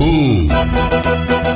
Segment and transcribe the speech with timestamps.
[0.00, 0.48] Pacaembu.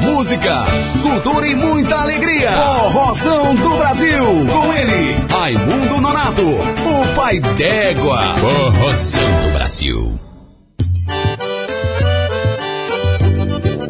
[0.02, 0.54] Música,
[1.02, 2.52] cultura e muita alegria.
[2.52, 4.24] Forrozão do Brasil.
[4.52, 8.34] Com ele, Raimundo Nonato, o pai d'égua.
[8.36, 10.20] Forrozão do Brasil.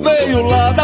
[0.02, 0.83] Veio lá da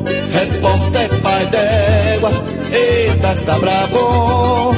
[0.31, 2.31] Repórter pai d'égua,
[2.71, 4.73] eita cabra bom.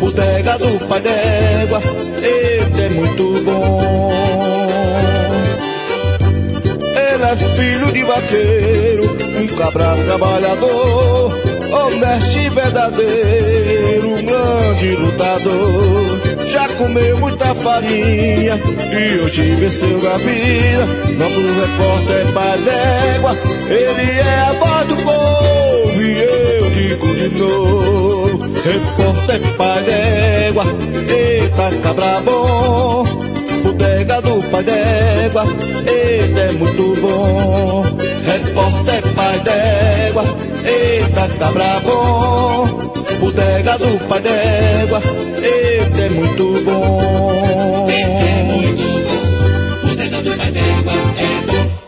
[0.00, 1.80] Bodega do pai d'égua,
[2.22, 4.10] eita é muito bom.
[6.96, 11.32] Ele é filho de vaqueiro, um cabra trabalhador,
[11.86, 16.20] honesto e verdadeiro, um grande lutador.
[16.50, 18.58] Já comeu muita farinha
[18.92, 20.86] e hoje venceu a vida.
[21.18, 23.36] Nosso repórter é pai d'égua,
[23.68, 28.38] ele é a voz do povo e eu digo de novo.
[28.62, 30.64] Repórter é pai d'égua,
[31.08, 33.04] eita cabra bom.
[33.62, 35.44] Bodega do pai d'égua,
[35.86, 37.93] eita é muito bom.
[38.24, 40.24] Repórter pai d'égua,
[40.64, 42.66] eita cabra bom.
[43.20, 45.00] Bodega do pai d'égua,
[45.42, 47.88] eita é muito bom.
[47.90, 49.88] Eita é muito bom.
[49.88, 51.84] Bodega do pai d'égua é bom.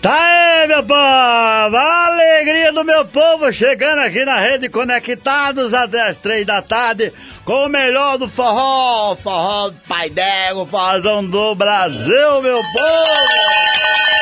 [0.00, 1.76] Tá aí, meu povo!
[1.76, 7.12] A alegria do meu povo chegando aqui na rede Conectados até as três da tarde
[7.44, 14.21] com o melhor do forró, forró do Pai Dego, forrozão do Brasil, meu povo!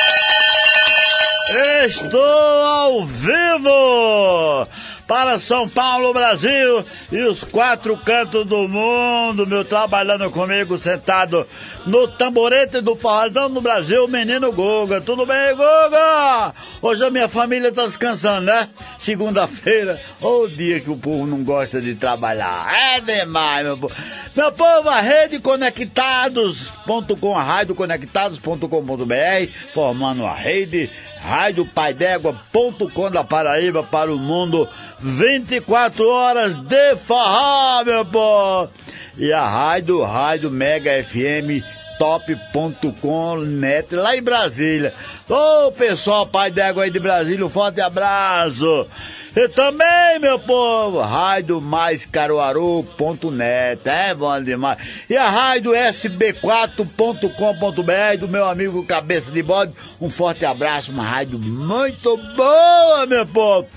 [1.53, 4.67] Estou ao vivo!
[5.11, 11.45] Para São Paulo, Brasil e os quatro cantos do mundo, meu trabalhando comigo sentado
[11.85, 15.01] no tamborete do Forrozão do Brasil, menino Guga.
[15.01, 16.53] Tudo bem, Guga?
[16.81, 18.69] Hoje a minha família tá descansando, né?
[19.01, 22.73] Segunda-feira, ou dia que o povo não gosta de trabalhar.
[22.73, 23.93] É demais, meu povo.
[24.33, 30.89] Meu povo, a rede conectados.com, a rádio conectados.com.br, formando a rede
[31.21, 34.67] radiopaidégua.com da Paraíba para o mundo
[35.01, 38.71] 24 horas de forró, meu povo!
[39.17, 41.63] E a rádio, rádio Mega FM
[41.97, 44.93] top.com net lá em Brasília.
[45.29, 48.87] Ô pessoal, pai d'égua aí de Brasília, um forte abraço!
[49.35, 54.77] E também, meu povo, rádio mais caruaru.net, é bom demais.
[55.09, 61.39] E a rádio sb4.com.br do meu amigo Cabeça de Bode, um forte abraço, uma rádio
[61.39, 63.69] muito boa, meu povo.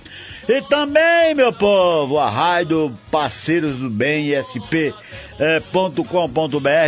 [0.49, 4.93] E também, meu povo, a rádio Parceiros do Bem, isp.com.br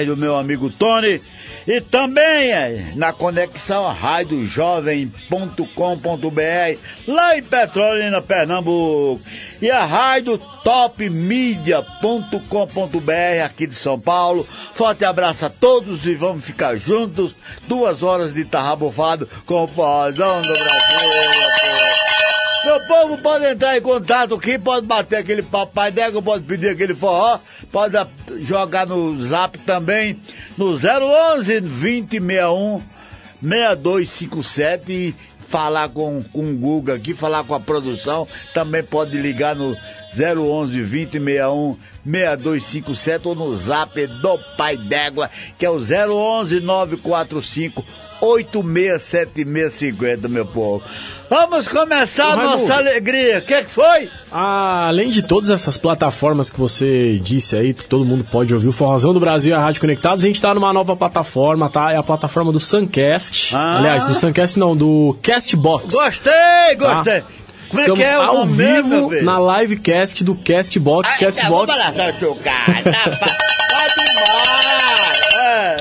[0.07, 1.21] do meu amigo Tony.
[1.67, 6.79] E também é, na conexão radiojovem.com.br
[7.09, 9.21] lá em Petrolina, Pernambuco.
[9.61, 14.47] E a rádio topmedia.com.br aqui de São Paulo.
[14.75, 17.35] Forte abraço a todos e vamos ficar juntos.
[17.67, 22.06] Duas horas de tarrabofado com o Forrozão do Brasil.
[22.67, 26.97] Meu povo pode entrar em contato aqui, pode bater aquele papai d'égua, pode pedir aquele
[26.97, 27.39] forró,
[27.71, 27.95] pode
[28.41, 30.19] jogar no zap também,
[30.59, 32.83] no 011 2061
[33.41, 35.15] 6257 e
[35.49, 39.77] falar com, com o Guga aqui, falar com a produção, também pode ligar no
[40.13, 47.85] 011 2061 6257 ou no zap do Pai d'Égua, que é o 011 945
[48.21, 50.83] 867650, meu povo.
[51.29, 53.39] Vamos começar a nossa alegria.
[53.39, 54.09] O que, que foi?
[54.31, 58.69] Ah, além de todas essas plataformas que você disse aí, que todo mundo pode ouvir,
[58.69, 61.93] o Forrozão do Brasil e a Rádio Conectados, a gente tá numa nova plataforma, tá?
[61.93, 63.55] É a plataforma do Suncast.
[63.55, 63.79] Ah.
[63.79, 65.93] Aliás, do Suncast não, do Castbox.
[65.95, 66.33] Gostei,
[66.79, 67.23] gostei.
[67.69, 71.11] Como Estamos é que é o ao mesmo, vivo na livecast do Castbox.
[71.13, 71.77] Ai, Castbox.
[71.77, 72.83] Tá, vamos lá, seu cara.
[72.85, 73.37] Tá, pa-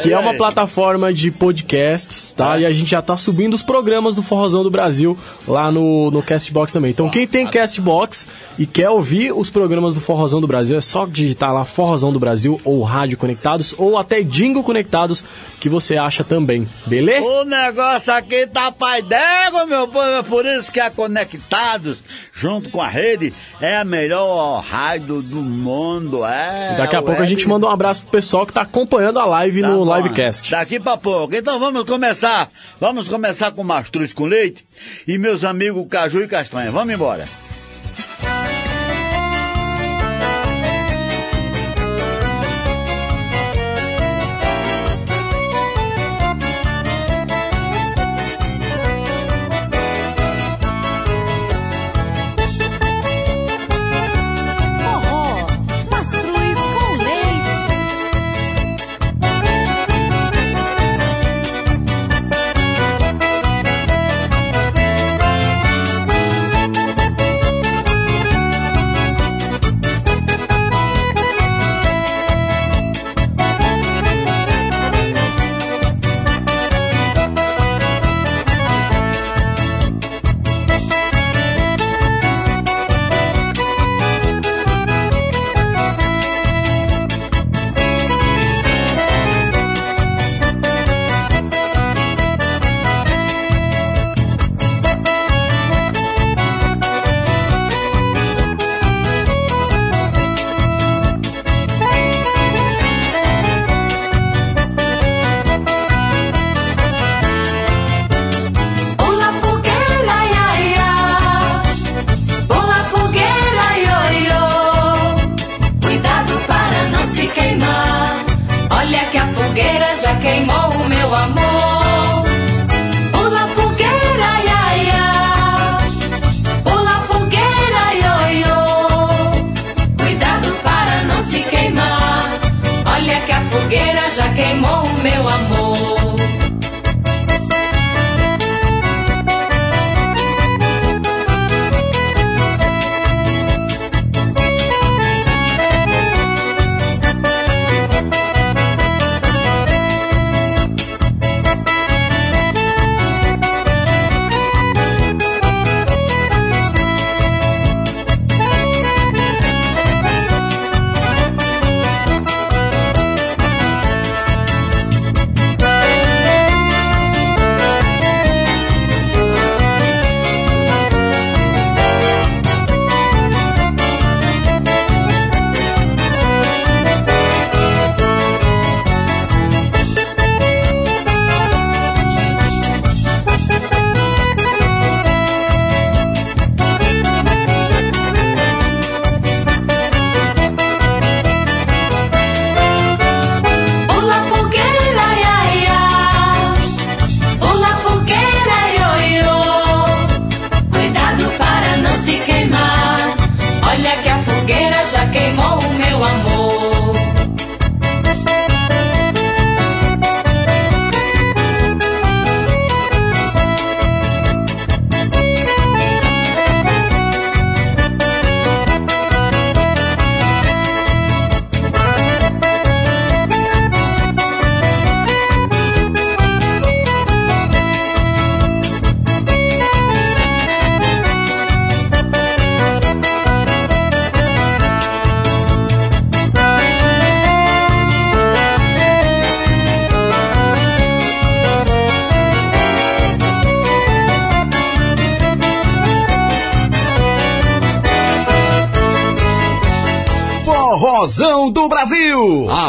[0.02, 2.58] que é uma plataforma de podcasts, tá?
[2.58, 2.62] É.
[2.62, 5.18] E a gente já tá subindo os programas do Forrozão do Brasil
[5.48, 6.92] lá no, no Castbox também.
[6.92, 8.28] Então quem tem Castbox
[8.58, 12.20] e quer ouvir os programas do Forrozão do Brasil, é só digitar lá Forrozão do
[12.20, 15.24] Brasil ou Rádio Conectados ou até Dingo Conectados
[15.60, 17.26] que você acha também, beleza?
[17.26, 20.06] O negócio aqui tá pai d'égua, meu povo.
[20.06, 21.98] É por isso que a Conectados,
[22.36, 26.26] junto com a rede, é a melhor rádio do mundo.
[26.26, 29.26] É, Daqui a pouco a gente manda um abraço pro pessoal que tá acompanhando a
[29.26, 29.96] live Tá no bom.
[29.96, 30.52] livecast.
[30.52, 31.34] Daqui pra pouco.
[31.34, 32.50] Então vamos começar.
[32.80, 34.66] Vamos começar com mastruz com leite
[35.08, 36.70] e meus amigos Caju e Castanha.
[36.72, 37.24] Vamos embora.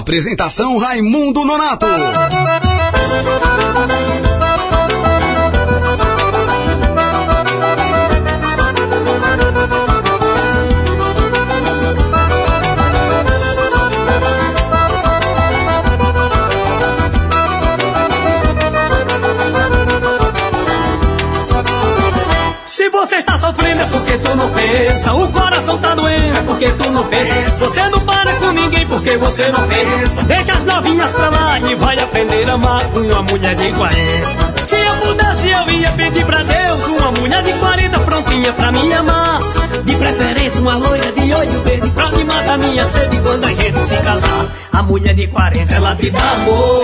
[0.07, 1.85] Apresentação Raimundo Nonato.
[23.47, 25.15] Sofrendo é porque tu não pensa.
[25.15, 27.67] O coração tá doendo é porque tu não pensa.
[27.67, 30.23] Você não para com ninguém porque você não pensa.
[30.25, 34.67] Deixa as novinhas pra lá e vai aprender a amar com uma mulher de 40.
[34.67, 38.93] Se eu pudesse, eu ia pedir pra Deus uma mulher de 40 prontinha pra me
[38.93, 39.39] amar.
[39.85, 43.79] De preferência uma loira de olho verde Pra me matar minha sede quando a gente
[43.85, 46.83] se casar A mulher de 40 ela te dá amor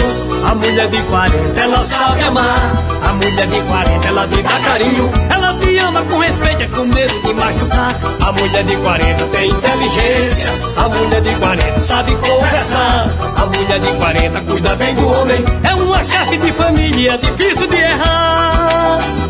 [0.48, 5.12] A mulher de 40 ela sabe amar A mulher de 40 ela te dá carinho
[5.30, 8.00] Ela te ama com respeito, é com medo de machucar.
[8.20, 13.10] A mulher de 40 tem inteligência A mulher de 40 sabe conversar.
[13.36, 17.76] A mulher de 40 cuida bem do homem É uma chefe de família, difícil de
[17.76, 19.21] errar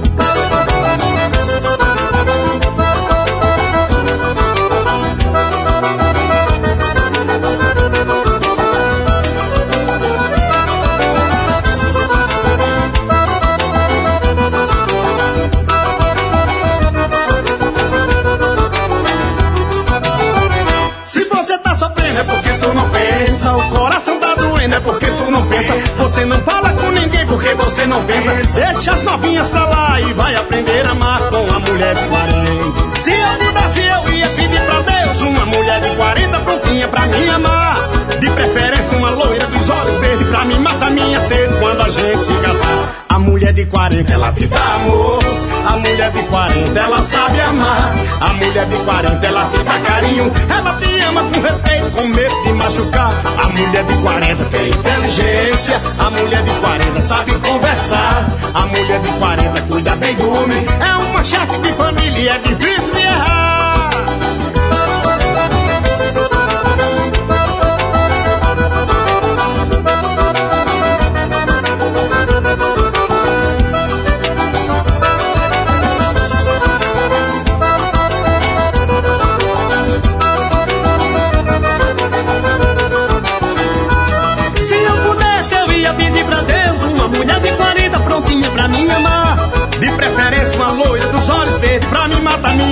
[23.42, 23.56] pensa.
[23.56, 26.02] O coração tá doendo é porque tu não pensa.
[26.02, 28.60] Você não fala com ninguém porque você não pensa.
[28.60, 33.00] Deixa as novinhas pra lá e vai aprender a amar com a mulher de 40.
[33.00, 37.28] Se eu mudasse, eu ia pedir pra Deus uma mulher de 40 prontinha pra me
[37.30, 38.01] amar.
[38.22, 42.24] De preferência, uma loira dos olhos verdes pra me matar minha sede quando a gente
[42.24, 43.04] se casar.
[43.08, 45.18] A mulher de 40 ela te dá amor.
[45.66, 47.92] A mulher de 40 ela sabe amar.
[48.20, 50.32] A mulher de 40 ela te dá carinho.
[50.48, 53.12] Ela te ama com respeito, com medo de machucar.
[53.42, 55.80] A mulher de 40 tem inteligência.
[55.98, 58.24] A mulher de 40 sabe conversar.
[58.54, 60.64] A mulher de 40 cuida bem do homem.
[60.80, 63.41] É uma chefe de família é difícil de errar.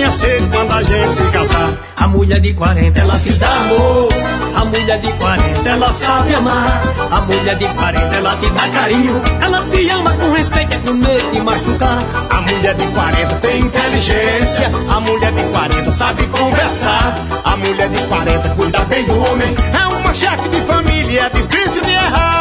[0.08, 1.78] Sede quando a gente se casar.
[1.96, 4.08] A mulher de 40 ela te dá amor.
[4.54, 6.82] A mulher de 40 ela sabe amar.
[7.10, 9.22] A mulher de 40 ela te dá carinho.
[9.40, 11.98] Ela te ama com respeito, é com medo de machucar.
[12.30, 14.70] A mulher de 40 tem inteligência.
[14.90, 17.18] A mulher de 40 sabe conversar.
[17.44, 19.54] A mulher de 40 cuida bem do homem.
[19.72, 22.39] É uma chefe de família, é difícil de errar.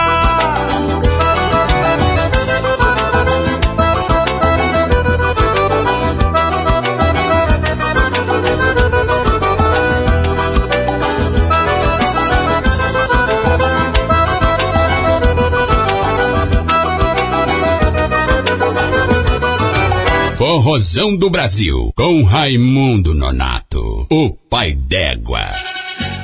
[20.39, 25.51] Forrozão do Brasil, com Raimundo Nonato, o pai d'égua.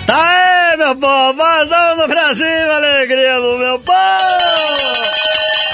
[0.08, 3.96] Tá aí, meu povo, vazão no Brasil, alegria do meu povo!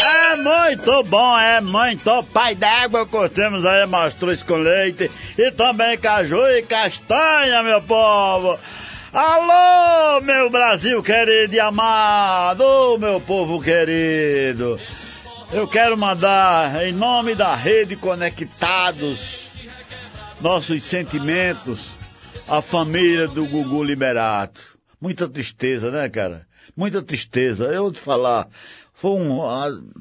[0.03, 6.41] É muito bom, é muito pai d'água, cortemos aí mastruz com leite e também caju
[6.47, 8.57] e castanha, meu povo!
[9.13, 14.79] Alô, meu Brasil querido e amado, meu povo querido!
[15.53, 19.51] Eu quero mandar, em nome da Rede Conectados,
[20.39, 21.89] nossos sentimentos
[22.49, 24.77] à família do Gugu Liberato.
[24.99, 26.47] Muita tristeza, né, cara?
[26.75, 27.65] Muita tristeza.
[27.65, 28.47] Eu vou te falar,
[29.01, 29.41] foi um,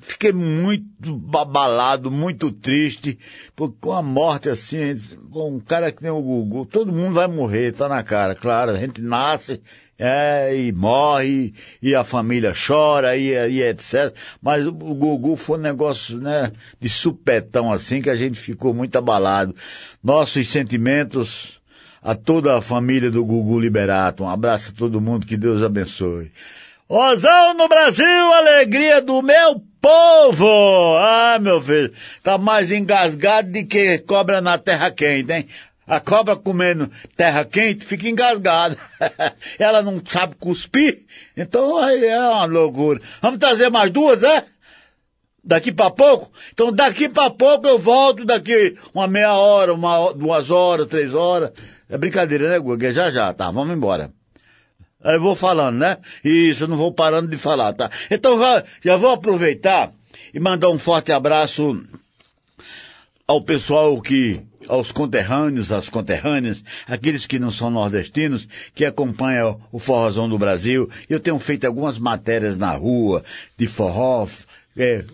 [0.02, 0.86] fiquei muito
[1.34, 3.18] abalado, muito triste,
[3.56, 4.94] porque com a morte assim,
[5.34, 8.76] um cara que nem o Gugu, todo mundo vai morrer, tá na cara, claro, a
[8.76, 9.62] gente nasce,
[9.98, 14.14] é, e morre, e a família chora, e, e etc.
[14.42, 18.96] Mas o Gugu foi um negócio, né, de supetão assim, que a gente ficou muito
[18.96, 19.56] abalado.
[20.04, 21.58] Nossos sentimentos
[22.02, 24.24] a toda a família do Gugu Liberato.
[24.24, 26.30] Um abraço a todo mundo, que Deus abençoe.
[26.90, 30.96] Rosão no Brasil, alegria do meu povo!
[30.98, 35.46] Ah, meu filho, tá mais engasgado do que cobra na terra quente, hein?
[35.86, 38.76] A cobra comendo terra quente fica engasgada.
[39.56, 41.04] Ela não sabe cuspir,
[41.36, 43.00] então aí é uma loucura.
[43.22, 44.44] Vamos trazer mais duas, é?
[45.44, 46.32] Daqui pra pouco?
[46.52, 51.52] Então daqui pra pouco eu volto daqui uma meia hora, uma, duas horas, três horas.
[51.88, 52.92] É brincadeira, né, Guga?
[52.92, 53.48] Já já, tá?
[53.52, 54.10] Vamos embora.
[55.02, 55.98] Eu vou falando, né?
[56.24, 57.90] Isso, eu não vou parando de falar, tá?
[58.10, 59.92] Então já, já vou aproveitar
[60.34, 61.82] e mandar um forte abraço
[63.26, 69.78] ao pessoal que, aos conterrâneos, às conterrâneas, aqueles que não são nordestinos, que acompanham o
[69.78, 70.90] Forrozão do Brasil.
[71.08, 73.22] Eu tenho feito algumas matérias na rua,
[73.56, 74.26] de forró,
[74.76, 75.04] é,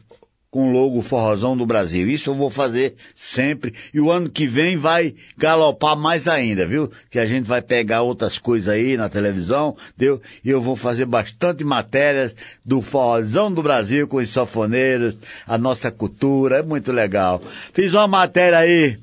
[0.57, 2.09] com o logo Forrozão do Brasil.
[2.09, 3.75] Isso eu vou fazer sempre.
[3.93, 6.91] E o ano que vem vai galopar mais ainda, viu?
[7.11, 10.19] Que a gente vai pegar outras coisas aí na televisão, deu?
[10.43, 12.35] E eu vou fazer bastante matérias
[12.65, 15.15] do Forrozão do Brasil com os safoneiros,
[15.47, 17.39] a nossa cultura, é muito legal.
[17.75, 18.97] Fiz uma matéria aí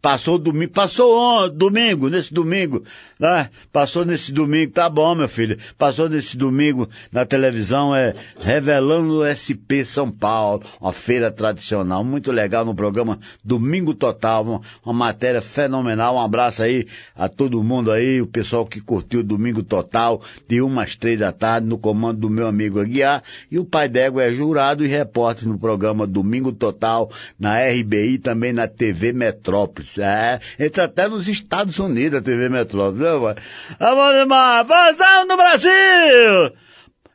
[0.00, 2.84] passou domingo, passou ontem, domingo, nesse domingo,
[3.20, 3.50] né?
[3.70, 5.58] Passou nesse domingo, tá bom, meu filho.
[5.76, 12.64] Passou nesse domingo na televisão, é Revelando SP São Paulo, uma feira tradicional, muito legal
[12.64, 16.16] no programa Domingo Total, uma, uma matéria fenomenal.
[16.16, 20.84] Um abraço aí a todo mundo aí, o pessoal que curtiu Domingo Total, de uma
[20.84, 23.22] às três da tarde, no comando do meu amigo Aguiar.
[23.50, 28.52] E o pai d'égua é jurado e repórter no programa Domingo Total, na RBI, também
[28.54, 29.98] na TV Metrópolis.
[29.98, 33.34] É, entra até nos Estados Unidos a TV Metrópolis, viu?
[33.78, 36.52] Vamos demais, vazão no Brasil!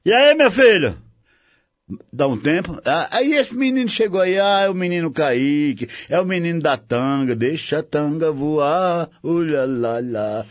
[0.05, 0.97] E aí, meu filho?
[2.11, 2.79] Dá um tempo.
[2.83, 6.77] Ah, Aí esse menino chegou aí, ah, é o menino Kaique, é o menino da
[6.77, 10.45] tanga, deixa a tanga voar, ulha lá lá.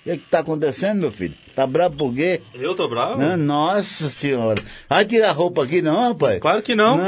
[0.00, 1.34] O que é que tá acontecendo, meu filho?
[1.54, 2.40] Tá bravo por quê?
[2.54, 3.20] Eu tô bravo?
[3.20, 4.62] Ah, Nossa senhora.
[4.88, 6.40] Vai tirar roupa aqui não, rapaz?
[6.40, 6.98] Claro que não.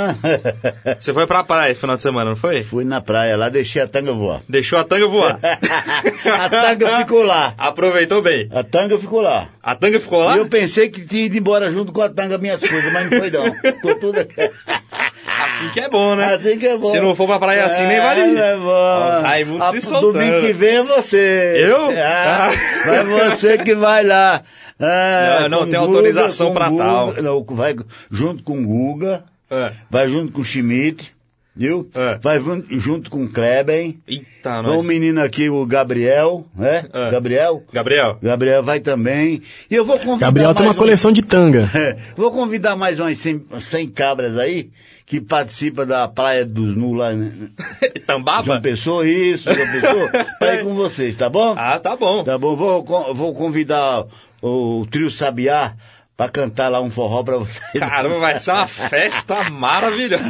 [1.00, 2.62] Você foi pra praia esse final de semana, não foi?
[2.62, 4.42] Fui na praia lá, deixei a tanga voar.
[4.46, 5.40] Deixou a tanga voar.
[5.42, 7.54] a tanga ficou lá.
[7.56, 8.46] Aproveitou bem.
[8.52, 9.48] A tanga ficou lá.
[9.62, 10.36] A tanga ficou lá?
[10.36, 13.18] E eu pensei que tinha ido embora junto com a tanga minhas coisas, mas não
[13.18, 13.54] foi não.
[13.54, 14.34] Ficou tudo aqui.
[15.44, 16.34] Assim que é bom, né?
[16.34, 16.90] Assim que é bom.
[16.90, 18.36] Se não for pra praia assim, nem vale ir.
[18.38, 19.22] É bom.
[19.22, 20.12] Raimundo A- se soltando.
[20.12, 21.54] Domingo que vem é você.
[21.66, 21.90] Eu?
[21.90, 22.86] Ah, Ah.
[22.86, 24.42] Vai você que vai lá.
[24.80, 27.12] Ah, Não, não, tem Guga, autorização pra Guga, tal.
[27.22, 27.76] Não, vai
[28.10, 29.72] junto com o Guga, É.
[29.90, 31.12] vai junto com o Schmidt,
[31.54, 31.88] viu?
[31.94, 32.18] É.
[32.22, 34.00] Vai jun- junto com o Kleben.
[34.08, 34.84] Eita, O nós.
[34.86, 36.86] menino aqui, o Gabriel, né?
[36.92, 37.10] É.
[37.10, 37.62] Gabriel.
[37.72, 38.18] Gabriel.
[38.22, 39.42] Gabriel vai também.
[39.70, 41.68] E eu vou convidar Gabriel tem uma coleção de tanga.
[41.74, 44.70] É, vou convidar mais umas 100, 100 cabras aí
[45.06, 47.30] que participam da Praia dos Nu lá em
[48.06, 48.44] Tambaba?
[48.44, 51.54] João Pessoa, isso, João Pessoa, pra ir com vocês, tá bom?
[51.56, 52.24] Ah, tá bom.
[52.24, 54.04] Tá bom, vou, vou convidar
[54.40, 55.74] o, o trio Sabiá
[56.16, 57.62] pra cantar lá um forró pra vocês.
[57.78, 60.22] Caramba, vai ser uma festa maravilhosa.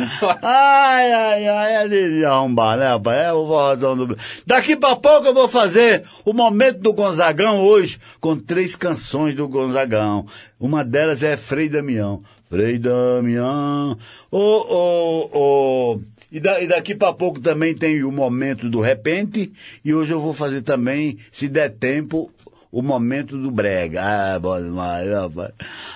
[0.43, 3.19] Ai, ai, ai, é de arrombar, né, rapaz?
[3.27, 4.17] É o forrozão do...
[4.47, 9.47] Daqui pra pouco eu vou fazer o momento do Gonzagão hoje, com três canções do
[9.49, 10.27] Gonzagão.
[10.59, 12.23] Uma delas é Frei Damião.
[12.49, 13.97] Frei Damião.
[14.31, 16.01] Ô, ô, ô...
[16.31, 19.53] E, da- e daqui pra pouco também tem o momento do repente,
[19.85, 22.31] e hoje eu vou fazer também, se der tempo,
[22.72, 24.00] o momento do brega.
[24.02, 25.52] Ah, demais, rapaz.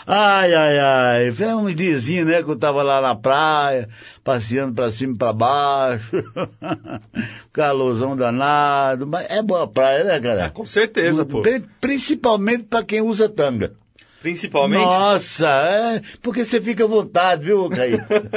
[0.06, 1.32] Ai, ai, ai.
[1.32, 3.88] Foi uns diazinhos, né, que eu tava lá na praia,
[4.22, 6.22] passeando pra cima e pra baixo.
[7.52, 9.06] Calorzão danado.
[9.06, 10.50] Mas é boa praia, né, cara?
[10.50, 11.40] Com certeza, pô.
[11.42, 13.72] Pri- Principalmente pra quem usa tanga.
[14.26, 14.84] Principalmente.
[14.84, 16.02] Nossa, é.
[16.20, 17.92] Porque você fica à vontade, viu, Caí?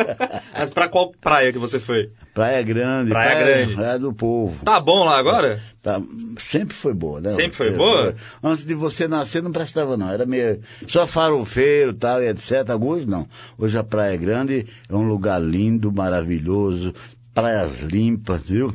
[0.54, 2.12] Mas pra qual praia que você foi?
[2.32, 3.10] praia Grande.
[3.10, 3.73] Praia Grande.
[3.73, 4.63] Praia do povo.
[4.63, 5.60] Tá bom lá agora?
[5.82, 5.99] Tá,
[6.38, 7.32] sempre foi boa, né?
[7.32, 8.13] Sempre foi boa?
[8.43, 12.69] Antes de você nascer não prestava não, era meio só farofeiro tal e etc.
[12.80, 13.28] Hoje não.
[13.58, 16.93] Hoje a Praia Grande é um lugar lindo, maravilhoso,
[17.34, 18.71] praias limpas, viu?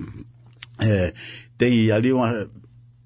[0.80, 1.12] É,
[1.56, 2.48] tem ali uma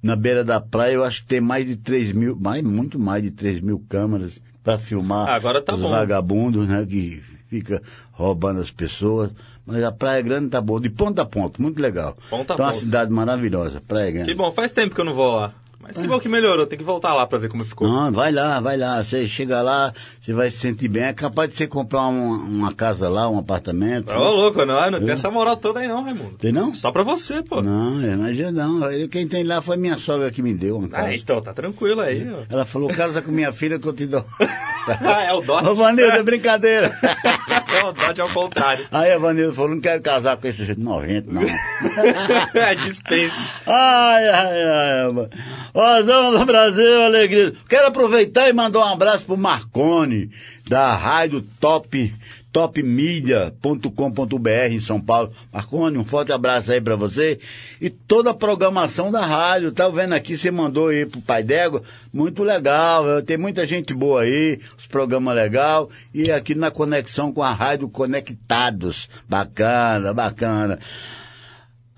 [0.03, 3.23] na beira da praia eu acho que tem mais de 3 mil, mais, muito mais
[3.23, 5.89] de 3 mil câmeras para filmar Ah, agora tá os bom.
[5.91, 6.85] vagabundos, né?
[6.89, 7.83] Que fica
[8.13, 9.31] roubando as pessoas.
[9.67, 12.17] Mas a Praia Grande tá boa, de ponta a ponta, muito legal.
[12.31, 12.81] Ponta a então, uma ponta.
[12.85, 14.31] cidade maravilhosa, Praia Grande.
[14.33, 15.53] Que bom, faz tempo que eu não vou lá.
[15.89, 17.89] Mas que bom que melhorou, tem que voltar lá pra ver como ficou.
[17.89, 19.03] Não, vai lá, vai lá.
[19.03, 21.05] Você chega lá, você vai se sentir bem.
[21.05, 24.13] É capaz de você comprar uma, uma casa lá, um apartamento.
[24.13, 26.37] Ô, louco, não, não tem essa moral toda aí não, Raimundo.
[26.37, 26.75] Tem não?
[26.75, 27.63] Só pra você, pô.
[27.63, 29.09] Não, eu imagino não.
[29.09, 31.09] Quem tem lá foi minha sogra que me deu uma casa.
[31.09, 32.43] Ah, então, tá tranquilo aí, ó.
[32.51, 34.25] Ela falou, casa com minha filha que eu te dou.
[35.01, 35.69] Ah, é o Dodge.
[35.69, 36.97] Ô, Vanildo, é brincadeira.
[37.69, 38.87] É o Dodge ao contrário.
[38.91, 41.43] Aí a Vanildo falou, não quero casar com esse jeito nojento, não.
[42.55, 43.37] É, dispensa.
[43.67, 45.13] Ai, ai, ai.
[45.13, 45.29] mano.
[45.75, 47.53] Rosão do Brasil, alegria.
[47.69, 50.31] Quero aproveitar e mandar um abraço pro Marcone,
[50.69, 52.15] da rádio Top,
[52.59, 55.31] topmedia.com.br em São Paulo.
[55.53, 57.39] Marcone, um forte abraço aí pra você.
[57.81, 61.85] E toda a programação da rádio, tá vendo aqui, você mandou aí pro Pai D'Égua,
[62.13, 67.45] muito legal, tem muita gente boa aí, os programas legal, e aqui na conexão com
[67.45, 69.09] a rádio Conectados.
[69.29, 70.81] Bacana, bacana.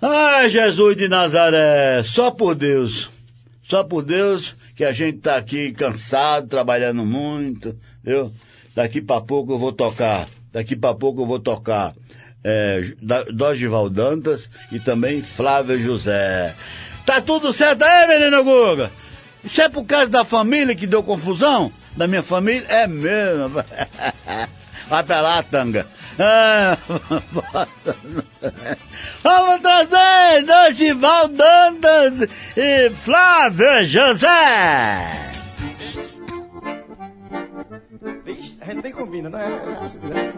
[0.02, 3.08] Ai, Jesus de Nazaré, só por Deus,
[3.62, 8.30] só por Deus que a gente tá aqui cansado, trabalhando muito, viu?
[8.74, 11.94] Daqui pra pouco eu vou tocar, daqui pra pouco eu vou tocar
[12.44, 12.80] é,
[13.32, 16.54] Dorival Dantas e também Flávio José.
[17.04, 18.90] Tá tudo certo aí, menino Guga?
[19.42, 21.72] Isso é por causa da família que deu confusão?
[21.96, 22.66] Da minha família?
[22.68, 23.64] É mesmo.
[24.88, 25.86] Vai pra lá, tanga.
[26.18, 26.76] Ah,
[29.22, 35.30] Vamos trazer Dorival Dantas e Flávio José.
[38.60, 39.48] A gente nem combina, não é?
[39.48, 40.32] né?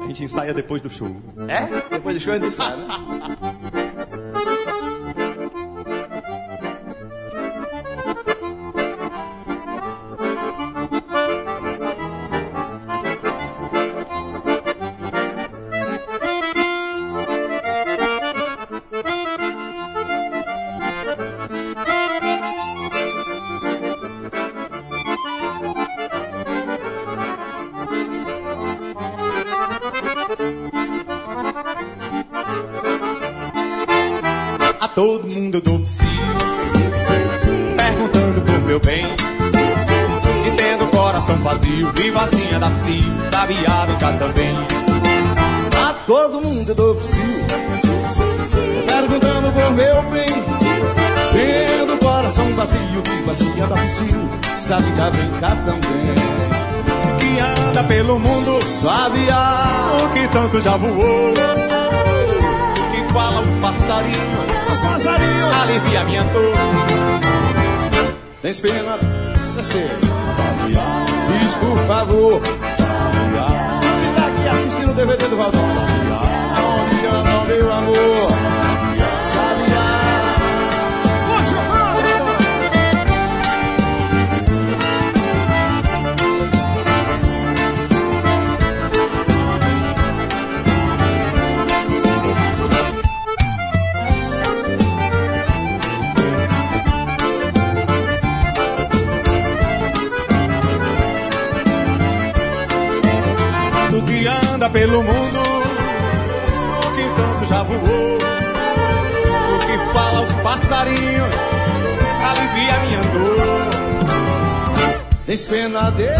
[0.00, 1.16] A gente ensaia depois do show.
[1.48, 1.66] É?
[1.90, 2.86] Depois do show a gente sai, né?
[35.56, 36.04] eu dou sim,
[37.76, 39.04] perguntando por meu bem.
[40.46, 44.82] E tendo o coração vazio, vivo assim da cio, sabia brincar também.
[45.82, 47.20] A todo mundo eu dou psiu
[48.86, 50.26] Perguntando por meu bem
[51.32, 56.14] Tendo o coração vazio Vivo assim a dar psiu Sabia brincar também
[57.18, 59.36] Que anda pelo mundo, Sabia
[60.04, 61.34] o que tanto já voou.
[63.42, 64.40] Que fala os passarinhos,
[64.72, 65.54] Os passarinhos.
[65.62, 66.54] Alivia minha dor.
[68.40, 68.98] Tem pena?
[69.56, 72.40] Descer Diz por favor.
[72.42, 75.60] Quem tá aqui assistindo o DVD do Valdão.
[75.60, 78.31] Aonde anda o meu amor
[104.70, 105.40] pelo mundo,
[106.78, 108.18] o que tanto já voou.
[109.54, 111.30] O que fala os passarinhos,
[112.22, 113.82] alivia minha dor.
[115.24, 116.14] Tem pena dele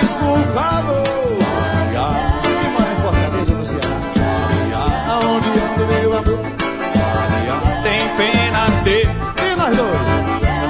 [0.00, 1.04] Diz por favor
[2.42, 3.96] Quem mora em Fortaleza no Ceará
[5.10, 6.40] Aonde anda meu amor
[7.82, 10.06] Tem pena de, E nós dois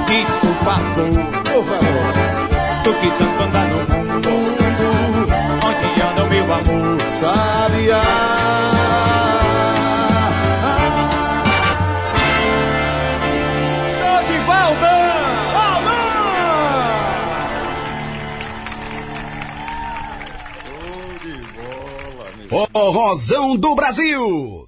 [0.05, 1.09] diz por favor.
[1.51, 2.13] Por favor
[2.83, 3.96] Do que tanto anda no mundo,
[6.57, 7.01] amor.
[7.09, 8.01] Sabia
[14.03, 14.97] Dosivalda!
[22.49, 24.66] Forrozão do Brasil.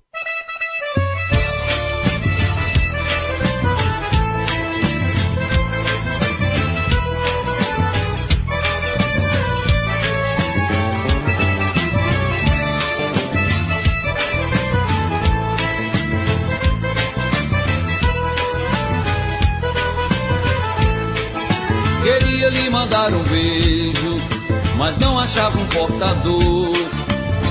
[23.00, 24.22] Mandar um beijo,
[24.76, 26.76] mas não achava um portador.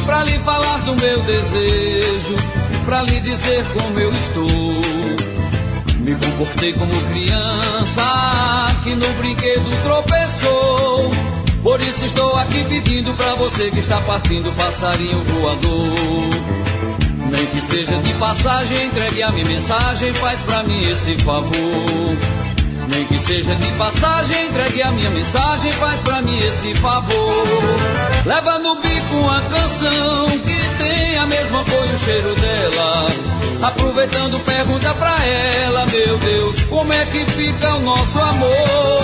[0.04, 2.36] Pra lhe falar do meu desejo,
[2.84, 4.44] pra lhe dizer como eu estou.
[6.00, 11.10] Me comportei como criança que no brinquedo tropeçou.
[11.62, 15.88] Por isso estou aqui pedindo pra você que está partindo passarinho voador.
[17.30, 22.37] Nem que seja de passagem, entregue a minha mensagem, faz pra mim esse favor.
[22.98, 27.46] Nem que seja de passagem, entregue a minha mensagem, faz pra mim esse favor.
[28.26, 33.06] Leva no bico uma canção que tem a mesma cor e o cheiro dela.
[33.62, 39.02] Aproveitando, pergunta pra ela, meu Deus, como é que fica o nosso amor?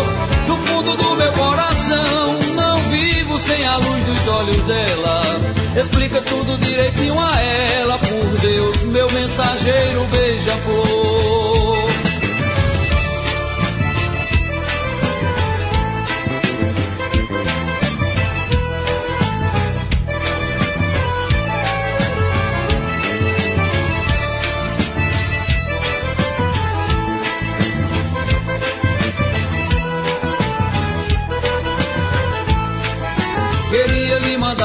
[0.48, 5.22] Do fundo do meu coração, não vivo sem a luz dos olhos dela.
[5.80, 11.83] Explica tudo direitinho a ela, por Deus, meu mensageiro beija-flor.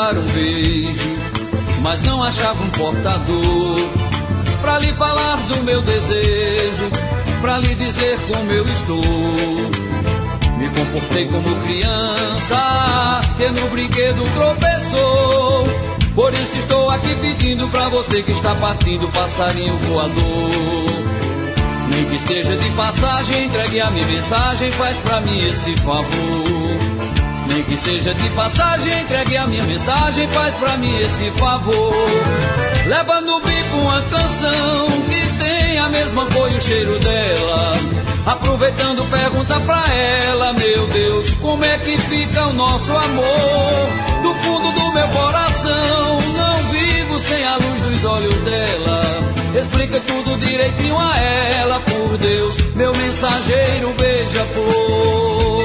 [0.10, 1.10] Mandar um beijo,
[1.82, 3.90] mas não achava um portador.
[4.62, 6.90] Pra lhe falar do meu desejo,
[7.42, 9.02] pra lhe dizer como eu estou.
[10.58, 15.68] Me comportei como criança que no brinquedo tropeçou.
[16.16, 20.90] Por isso estou aqui pedindo pra você que está partindo passarinho voador.
[21.90, 26.79] Nem que seja de passagem, entregue a minha mensagem, faz pra mim esse favor.
[27.70, 31.94] Que seja de passagem, entregue a minha mensagem, faz pra mim esse favor.
[32.88, 37.78] Leva no bico uma canção que tem a mesma cor e o cheiro dela.
[38.26, 43.90] Aproveitando, pergunta pra ela, meu Deus, como é que fica o nosso amor?
[44.24, 49.04] Do fundo do meu coração, não vivo sem a luz dos olhos dela.
[49.60, 55.59] Explica tudo direitinho a ela, por Deus, meu mensageiro beija-flor.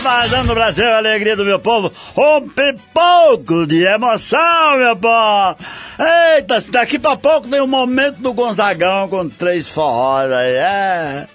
[0.00, 1.92] Aí, tá aí, Forrozão do Brasil, a alegria do meu povo.
[2.16, 5.56] Um pipoco de emoção, meu povo.
[6.00, 10.54] Eita, daqui pra pouco tem um momento do Gonzagão com três forrós aí.
[10.54, 11.26] É,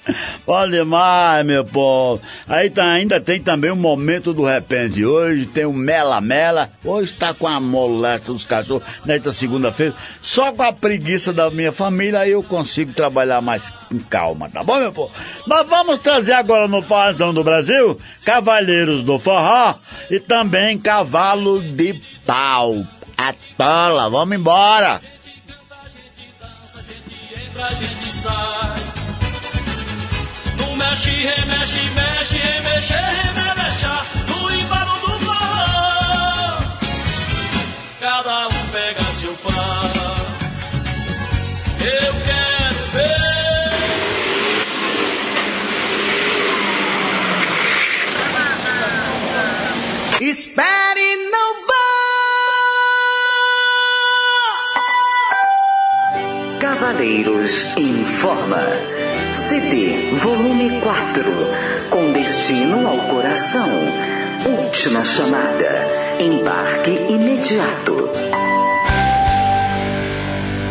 [0.43, 2.19] bom demais, meu povo.
[2.47, 5.06] Aí tá, ainda tem também o momento do repente.
[5.06, 6.67] Hoje tem o Mela Mela.
[6.84, 9.93] Hoje tá com a molesta dos cachorros nesta segunda-feira.
[10.23, 14.63] Só com a preguiça da minha família aí eu consigo trabalhar mais com calma, tá
[14.63, 15.12] bom, meu povo?
[15.45, 19.75] Nós vamos trazer agora no Forrozão do Brasil Cavaleiros do Forró
[20.10, 21.93] e também Cavalo de
[22.25, 22.84] Pau.
[23.17, 25.01] Atola, vamos embora!
[27.56, 28.80] pra gente sai.
[30.58, 36.58] No mexe, remexe, mexe, remexe, remexa, no embalo do forró.
[38.01, 39.54] Cada um pega seu pau.
[41.80, 43.15] Eu quero ver.
[50.30, 51.44] Espere não
[56.86, 58.62] Cavaleiros informa.
[59.34, 61.24] CD volume 4.
[61.89, 63.71] Com destino ao coração.
[64.45, 65.88] Última chamada.
[66.19, 68.12] Embarque imediato.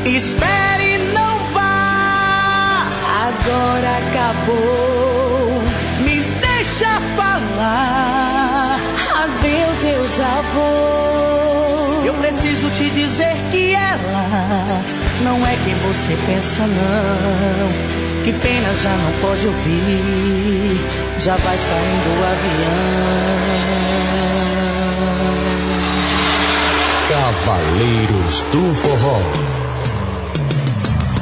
[0.04, 2.86] Espere não vá.
[3.26, 5.62] Agora acabou.
[6.04, 8.78] Me deixa falar.
[9.24, 12.04] Adeus, eu já vou.
[12.06, 17.94] Eu preciso te dizer que ela não é quem você pensa, não.
[18.24, 20.80] Que pena já não pode ouvir.
[21.18, 23.44] Já vai saindo o avião.
[27.08, 29.20] Cavaleiros do Forró.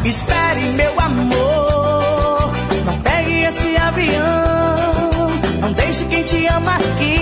[0.05, 2.53] Espere, meu amor.
[2.85, 5.31] Não pegue esse avião.
[5.61, 7.22] Não deixe quem te ama aqui.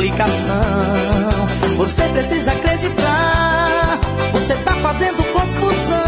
[0.00, 1.28] Explicação.
[1.76, 3.98] Você precisa acreditar.
[4.32, 5.98] Você tá fazendo confusão.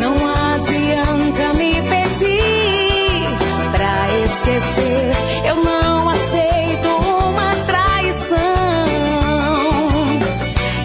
[0.00, 0.14] Não
[0.54, 3.28] adianta me pedir
[3.72, 5.12] pra esquecer.
[5.46, 8.38] Eu não aceito uma traição.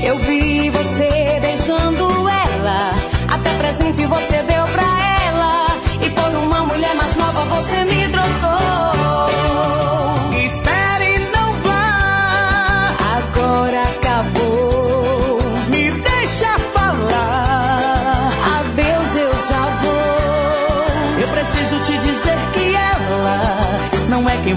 [0.04, 2.94] Eu vi você beijando ela.
[3.30, 4.88] Até presente você deu pra
[5.28, 5.68] ela.
[6.02, 8.59] E por uma mulher mais nova você me trocou.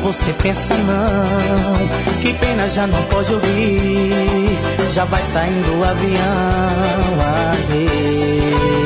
[0.03, 2.21] Você pensa, não.
[2.21, 4.59] Que pena já não pode ouvir.
[4.91, 7.19] Já vai saindo o avião.
[7.53, 8.82] Adeus.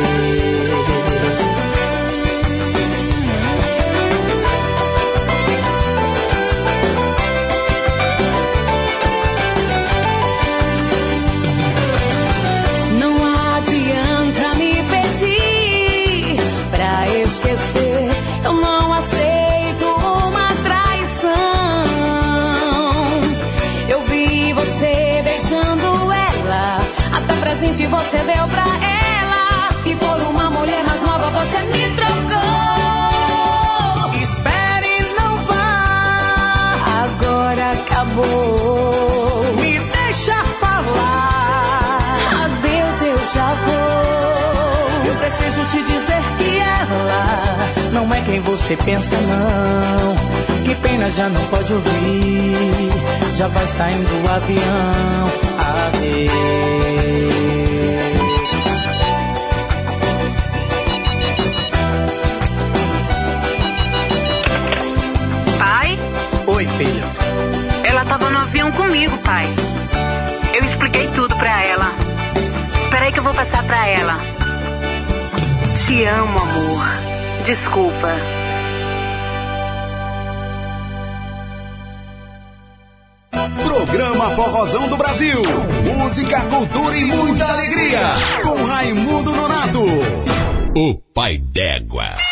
[48.37, 50.14] Quem você pensa, não.
[50.62, 52.90] Que pena já não pode ouvir.
[53.35, 55.33] Já vai saindo o avião.
[55.87, 56.31] Adeus.
[65.59, 65.99] Pai,
[66.46, 67.05] Oi, filha.
[67.85, 69.46] ela tava no avião comigo, pai.
[70.55, 71.90] Eu expliquei tudo pra ela.
[72.83, 74.18] Espera Peraí que eu vou passar pra ela.
[75.77, 77.06] Te amo, amor.
[77.46, 78.12] Desculpa.
[83.64, 85.40] Programa Forrozão do Brasil.
[85.96, 88.00] Música, cultura e muita alegria.
[88.42, 89.85] Com Raimundo Nonato.
[90.74, 92.25] O pai d'égua.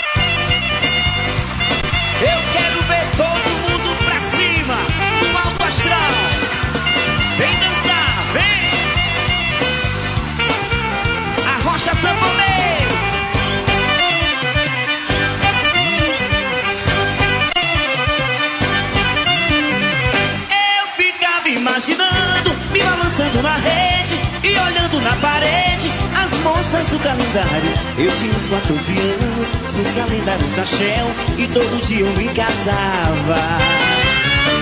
[26.44, 27.72] Moças do calendário.
[27.98, 33.40] Eu tinha uns 14 anos nos calendários da Shell e todo dia eu me casava.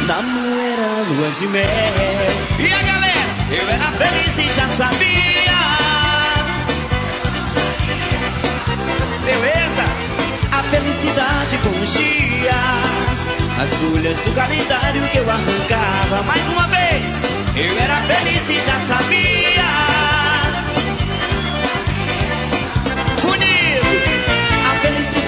[0.07, 1.65] Namoro era lua de mel.
[2.59, 5.43] E a galera, eu era feliz e já sabia.
[9.25, 9.85] Beleza?
[10.53, 13.29] A felicidade com os dias.
[13.61, 16.23] As folhas do calendário que eu arrancava.
[16.27, 17.21] Mais uma vez,
[17.57, 20.02] eu era feliz e já sabia.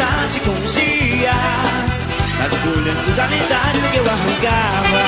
[0.04, 2.04] Felicidade com os dias.
[2.44, 5.02] As folhas do calendário que eu arrancava.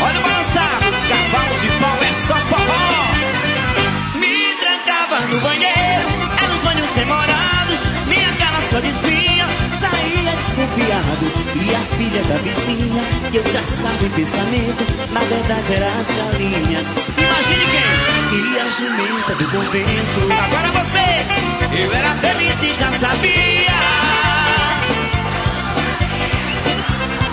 [0.00, 4.18] Olha o balançado, cavalo de pau é só forró.
[4.18, 6.08] Me trancava no banheiro,
[6.42, 7.80] eram os banhos demorados.
[8.06, 11.26] Minha cara só de espinha, saía desconfiado.
[11.56, 16.86] E a filha da vizinha, que eu traçava em pensamento, na verdade era as galinhas.
[17.18, 18.08] Imagine quem?
[18.38, 20.32] E a jumenta do convento.
[20.32, 23.78] Agora vocês, eu era feliz e já sabia.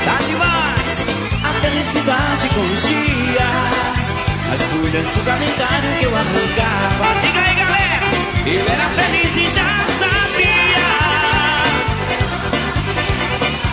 [0.06, 1.06] Tá demais,
[1.44, 4.16] a felicidade com os dias.
[4.54, 7.20] As folhas do calendário que eu arrancava.
[7.22, 8.00] Diga aí, galera,
[8.46, 10.86] eu era feliz e já sabia.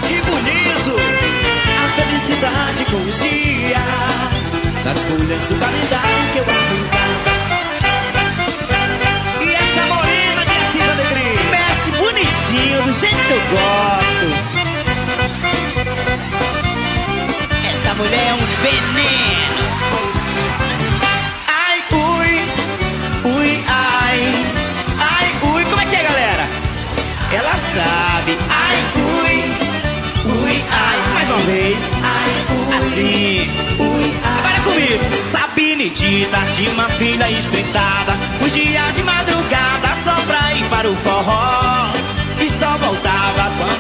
[0.09, 0.97] Que bonito,
[1.77, 4.53] a felicidade com os dias.
[4.85, 7.12] Das folhas do calendário que eu arrancava.
[12.53, 14.27] Do jeito que eu gosto.
[17.71, 19.63] Essa mulher é um veneno.
[21.49, 22.31] Ai, ui,
[23.33, 24.35] ui, ai.
[24.99, 26.47] Ai, ui, como é que é, galera?
[27.33, 28.39] Ela sabe.
[28.51, 29.35] Ai, ui,
[30.31, 30.99] ui, ai.
[31.15, 31.83] Mais uma vez.
[32.03, 32.77] Ai, ui.
[32.77, 33.51] Assim.
[33.79, 34.39] Ui, ai.
[34.39, 35.05] Agora comigo.
[35.31, 38.13] Sabine dita de uma filha espreitada.
[38.39, 42.12] Fugia de madrugada só pra ir para o forró.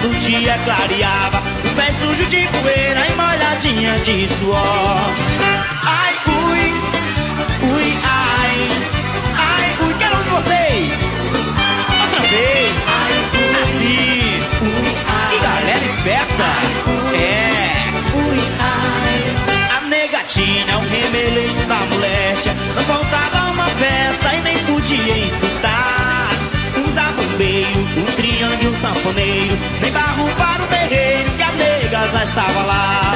[0.03, 1.43] E só voltava quando o dia clareava.
[1.65, 5.11] Os pés sujos de poeira e molhadinha de suor.
[5.85, 6.73] Ai, ui,
[7.71, 8.69] ui, ai.
[9.37, 10.93] Ai, ui, quero um de vocês.
[12.03, 12.73] Outra vez.
[13.63, 14.41] Assim.
[15.31, 16.45] E galera esperta.
[17.15, 17.53] É.
[19.71, 22.55] A negatina é o remeleixo da moléstia.
[22.75, 24.12] Não faltava uma festa
[28.83, 29.57] sanfoneiro.
[29.81, 33.13] Nem barro para o terreiro que a nega já estava lá.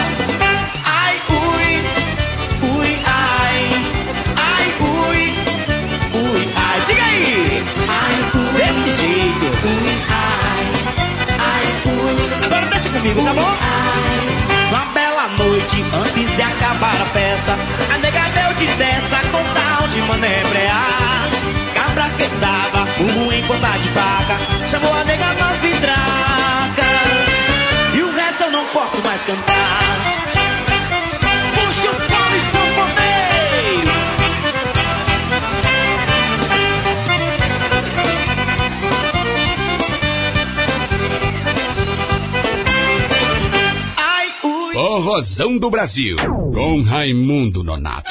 [0.85, 3.69] Ai, ui, ui, ai.
[4.37, 5.35] Ai, ui,
[6.23, 6.81] ui, ai.
[6.87, 7.65] Diga aí.
[7.89, 8.53] Ai, ui.
[8.55, 9.47] Desse jeito.
[9.67, 10.65] Ui, ai.
[11.51, 12.45] Ai, ui.
[12.47, 13.57] Agora deixa comigo, tá bom?
[14.71, 17.57] Uma bela noite antes de acabar a festa
[17.95, 21.26] A nega deu de testa com tal de manebrear
[24.69, 26.87] Chamou a nega nas vidracas
[27.95, 29.81] E o resto eu não posso mais cantar
[31.55, 33.97] Puxa o fone, sanfoneiro
[44.73, 46.17] Forrozão do Brasil.
[46.53, 48.06] Com Raimundo Nonato.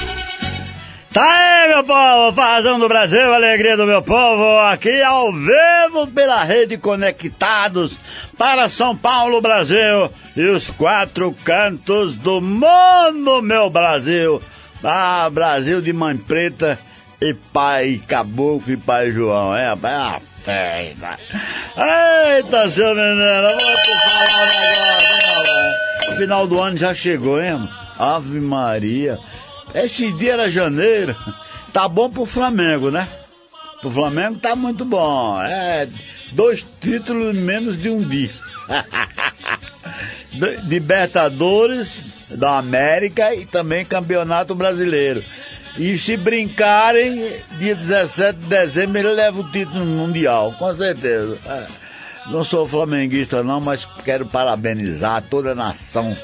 [1.15, 6.43] Tá aí, meu povo, Fazão do Brasil, alegria do meu povo, aqui ao vivo pela
[6.43, 7.93] rede Conectados
[8.38, 14.41] para São Paulo, Brasil e os quatro cantos do mundo, meu Brasil.
[14.84, 16.78] Ah, Brasil de mãe preta
[17.21, 21.18] e pai caboclo e pai João, é, rapaz, é uma festa.
[22.36, 27.66] Eita, seu menino, vou te falar um negócio, O final do ano já chegou, hein?
[27.97, 29.18] Ave Maria.
[29.76, 31.15] Esse dia era janeiro.
[31.73, 33.05] Tá bom pro Flamengo, né?
[33.82, 35.39] Pro Flamengo tá muito bom.
[35.41, 35.88] É
[36.32, 38.32] dois títulos menos de um dia.
[40.65, 45.23] Libertadores da América e também Campeonato Brasileiro.
[45.78, 51.38] E se brincarem, dia 17 de dezembro ele leva o título mundial, com certeza.
[51.47, 51.65] É.
[52.32, 56.15] Não sou flamenguista não, mas quero parabenizar toda a nação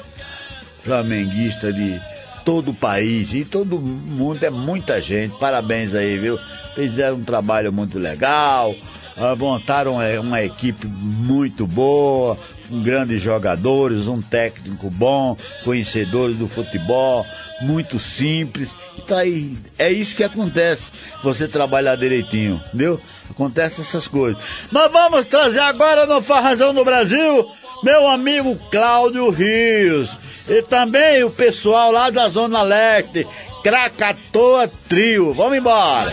[0.82, 2.00] flamenguista de
[2.44, 5.34] todo o país, e todo mundo, é muita gente.
[5.38, 6.38] Parabéns aí, viu?
[6.74, 8.74] Fizeram um trabalho muito legal,
[9.16, 12.36] ah, montaram é, uma equipe muito boa,
[12.82, 17.24] grandes jogadores, um técnico bom, conhecedores do futebol,
[17.60, 18.70] muito simples.
[19.06, 20.90] Tá aí, é isso que acontece,
[21.22, 23.00] você trabalhar direitinho, entendeu?
[23.30, 24.40] Acontece essas coisas.
[24.70, 27.46] mas vamos trazer agora no Farrazão do Brasil,
[27.82, 30.10] meu amigo Cláudio Rios
[30.48, 33.26] e também o pessoal lá da Zona Leste,
[33.62, 35.32] Krakatoa Trio.
[35.32, 36.12] Vamos embora!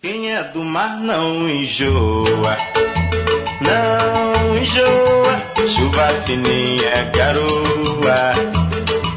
[0.00, 2.56] Quem é do mar não enjoa,
[3.60, 8.32] não enjoa, chuva fininha, é garoa,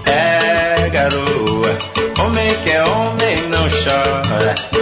[0.05, 1.77] é garoa,
[2.23, 4.74] homem que é homem não chora.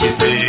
[0.00, 0.39] te ver.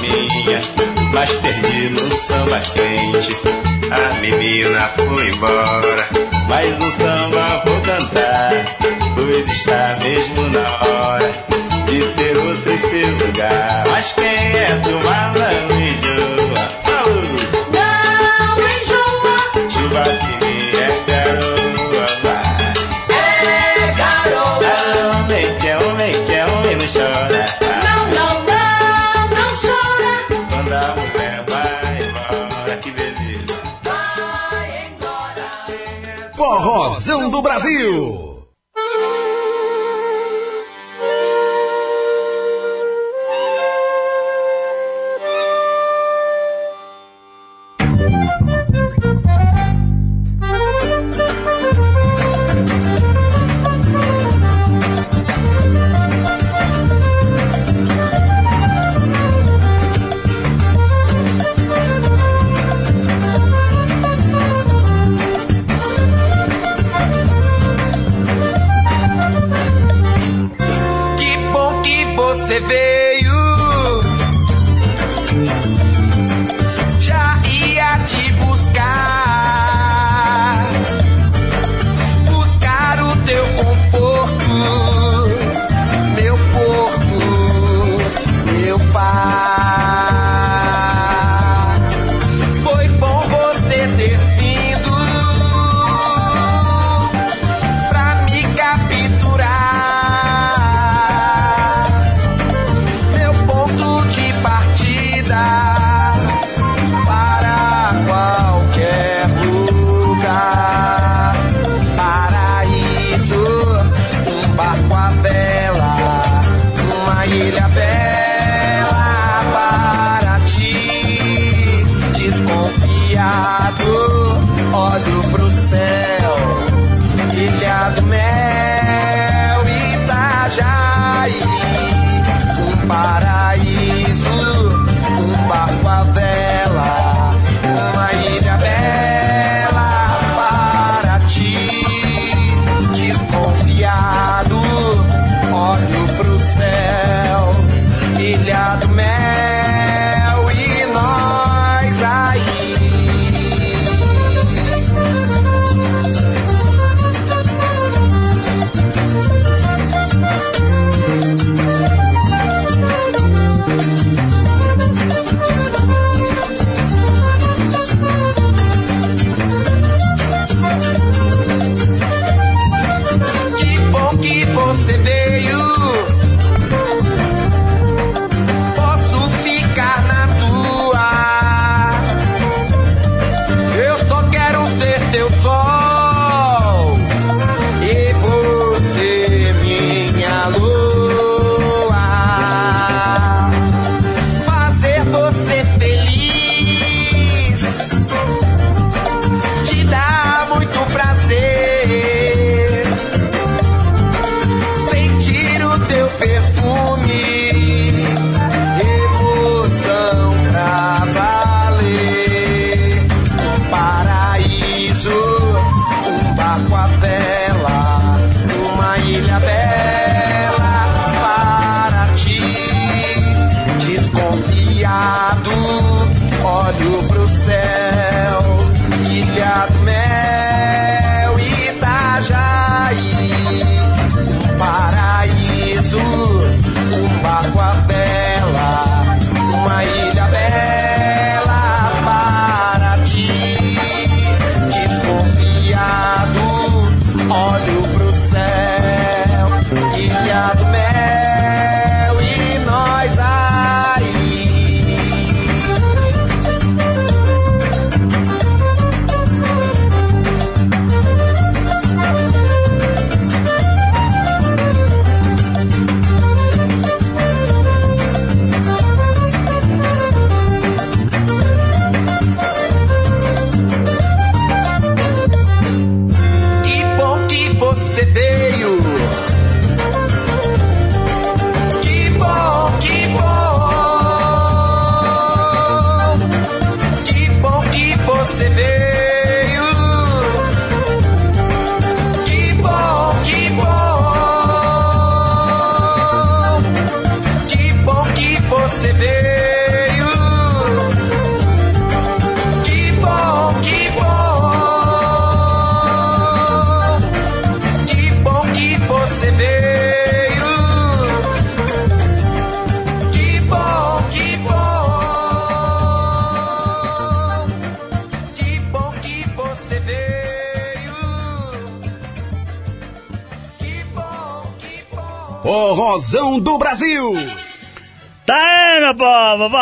[0.00, 0.60] minha,
[1.12, 3.36] mas perdi no samba quente.
[3.90, 6.08] A menina foi embora,
[6.48, 8.52] mas o samba vou cantar,
[9.14, 11.32] pois está mesmo na hora
[11.86, 13.84] de ter outro em seu lugar.
[13.90, 15.29] Mas quem é do mal?
[37.50, 38.29] Brasil.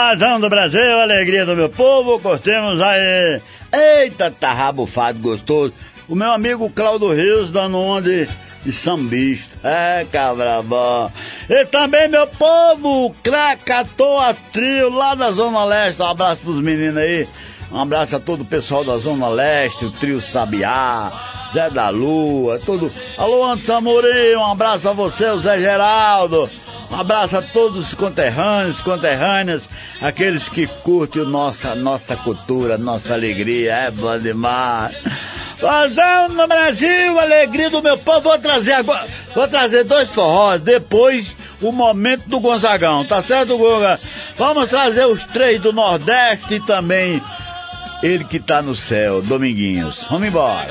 [0.09, 3.43] Vazão do Brasil, alegria do meu povo, curtimos aí.
[3.71, 5.75] Eita, tá rabufado gostoso.
[6.09, 8.27] O meu amigo Claudio Rios dando onda de,
[8.65, 9.69] de sambista.
[9.69, 11.13] É, cabra bom.
[11.51, 16.01] E também, meu povo, Krakatoa Trio, lá da Zona Leste.
[16.01, 17.29] Um abraço pros meninos aí.
[17.71, 21.13] Um abraço a todo o pessoal da Zona Leste, o trio Sabiá,
[21.53, 22.91] Zé da Lua, tudo.
[23.19, 26.49] Alô, Anderson Amorim, um abraço a você, o Zé Geraldo.
[26.91, 29.63] Um abraço a todos os conterrâneos, conterrâneas,
[30.01, 34.97] aqueles que curtem nossa, nossa cultura, nossa alegria, é bom demais.
[35.61, 41.35] Vazão no Brasil, alegria do meu povo, vou trazer agora, vou trazer dois forrós, depois
[41.61, 43.99] o momento do Gonzagão, tá certo, Guga?
[44.37, 47.21] Vamos trazer os três do Nordeste e também
[48.03, 50.07] ele que tá no céu, Dominguinhos.
[50.09, 50.69] Vamos embora.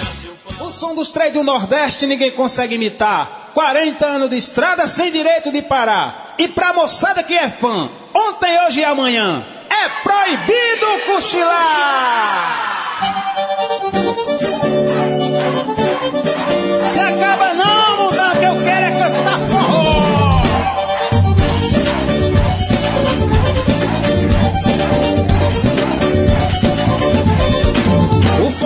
[0.61, 3.46] O som dos três do Nordeste ninguém consegue imitar.
[3.58, 6.36] 40 anos de estrada sem direito de parar.
[6.38, 12.68] E pra moçada que é fã, ontem, hoje e amanhã, é proibido cochilar.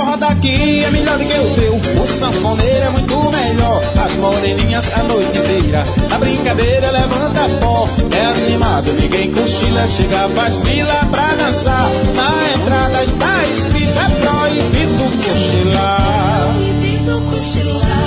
[0.01, 2.01] Forró daqui é melhor do que o teu.
[2.01, 3.81] O sanfoneiro é muito melhor.
[4.03, 5.83] As moreninhas a noite inteira.
[6.09, 7.87] Na brincadeira levanta pó.
[8.11, 9.85] É animado, ninguém cochila.
[9.87, 11.89] Chega, faz fila pra dançar.
[12.15, 16.47] Na entrada está escrito: é proibido cochilar.
[16.53, 18.00] Proibido cochilar,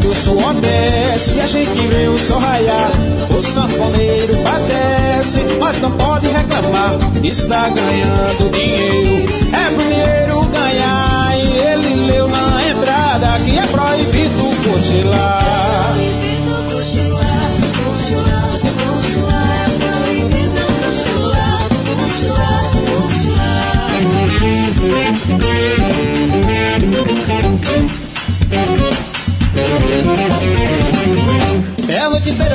[0.00, 2.90] sobe, o suor desce, a gente vê o sol raiar.
[3.30, 6.92] O sanfoneiro padece, mas não pode reclamar.
[7.22, 11.36] Está ganhando dinheiro, é dinheiro ganhar.
[11.36, 15.94] E ele leu na entrada que é proibido cochilar.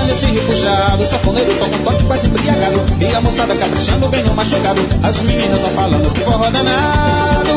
[0.06, 2.86] Nesse repuxado, o sanfoneiro toca um toque quase embriagado.
[3.00, 4.82] E a moçada caprichando bem no machucado.
[5.04, 7.56] As meninas tão falando que forró danado.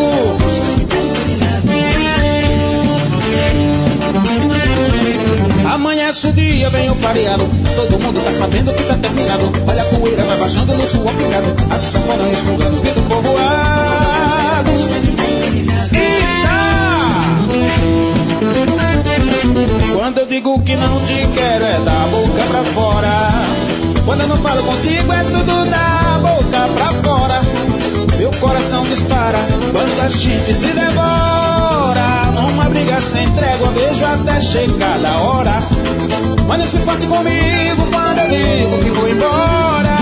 [5.67, 7.49] Amanhece o dia, vem o pareado.
[7.77, 9.53] Todo mundo tá sabendo que tá terminado.
[9.67, 11.55] Olha a poeira vai baixando no suor picado.
[11.71, 15.18] A sanfona esfogando o grito povoado.
[20.09, 23.11] Quando eu digo que não te quero é da boca pra fora.
[24.07, 27.43] Quando eu não falo contigo é tudo da boca pra fora.
[28.17, 29.37] Meu coração dispara
[29.71, 32.33] quando a gente se devora.
[32.33, 35.61] Numa briga sem trégua, beijo até chegar da hora.
[36.47, 39.99] Mas não se importe comigo quando eu digo que vou embora.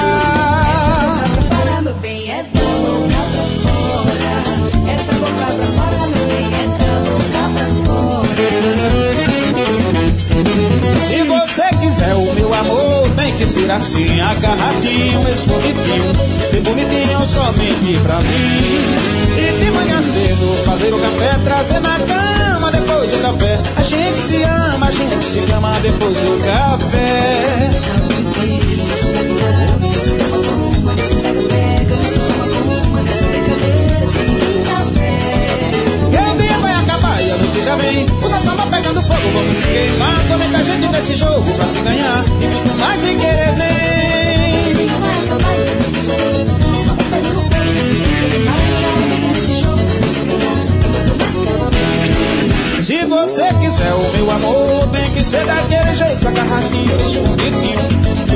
[1.24, 3.42] É pra fora, meu bem, é da boca pra
[3.72, 4.30] fora.
[4.86, 9.35] É da boca pra fora, meu bem, é da boca pra fora.
[11.00, 16.12] Se você quiser o meu amor, tem que ser assim, agarradinho, escondidinho,
[16.52, 18.96] bem bonitinho somente pra mim.
[19.38, 23.60] E de manhã cedo, fazer o café, trazer na cama, depois o café.
[23.76, 27.70] A gente se ama, a gente se ama, depois o café.
[37.68, 40.24] O nosso samba pegando fogo, vamos se queimar.
[40.28, 42.24] Somente a gente nesse jogo pra se ganhar.
[42.40, 44.72] E muito mais sem querer nem.
[44.72, 44.86] Se
[52.94, 57.82] você quiser o meu amor, tem que ser daquele jeito agarradinho, escondidinho,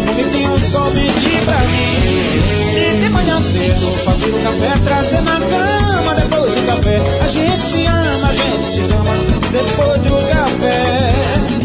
[0.06, 2.00] bonitinho, somente pra mim.
[2.74, 7.00] E de manhã cedo, fazer o café, trazer na cama, depois do café.
[7.22, 9.14] A gente se ama, a gente se ama,
[9.52, 11.59] depois do café.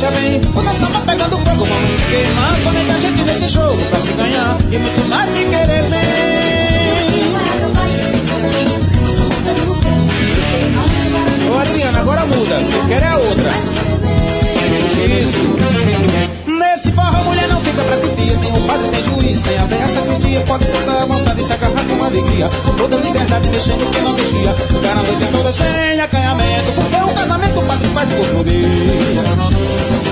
[0.00, 0.40] Acabar a noite já vem.
[0.54, 2.58] O nosso pegando fogo, vamos se queimar.
[2.58, 4.56] Somente a gente nesse jogo pra se ganhar.
[4.70, 6.00] E muito mais se querer nem.
[11.50, 12.54] Ô Adriana, agora muda.
[12.54, 13.52] Eu quero é outra.
[15.20, 15.44] Isso.
[16.46, 18.09] Nesse forró, mulher não fica pra titia.
[18.70, 20.40] Padre, tem juiz, tem a véia sacristia.
[20.42, 22.48] Pode passar a vontade se agarrar com alegria.
[22.64, 24.54] Com toda liberdade, mexendo que não mexia.
[24.54, 26.70] Ficar a noite toda sem acanhamento.
[26.76, 28.54] Porque o casamento o padre faz por poder.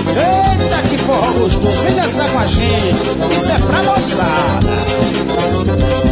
[0.09, 1.81] Eita, que forró gostoso.
[1.83, 3.33] Vem dançar com a gente.
[3.33, 6.08] Isso é pra moçada.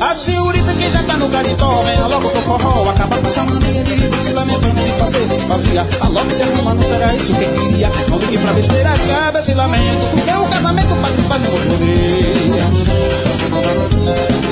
[0.00, 3.84] A senhorita que já tá no garitó, venha logo pro forró, acaba com essa mania
[3.84, 5.86] de viver se lamentando de fazer vazia.
[6.00, 7.90] A logo se arruma, não será isso que queria.
[8.08, 12.62] Não ligue pra besteira, acaba esse lamento, porque o casamento faz faz por poder.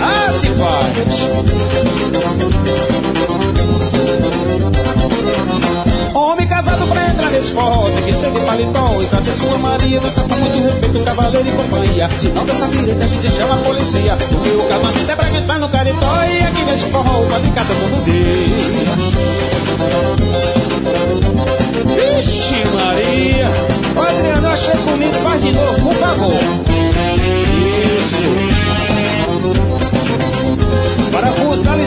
[0.03, 0.89] Ah, se faz.
[6.29, 7.89] Homem casado pra entrar nesse forró.
[8.05, 12.11] Que ser de paletó e trazer sua Maria Dança com muito respeito, cavaleiro e companhia.
[12.19, 14.15] Se não dessa direita a gente chama a polícia.
[14.15, 17.73] Porque o casamento é pra quem no caritó E aqui nesse forró vai de casa
[17.75, 18.19] todo dia
[21.97, 23.49] Vixe Maria.
[23.97, 26.41] Adriano, achei bonito, faz de novo, por favor.
[27.99, 28.48] Isso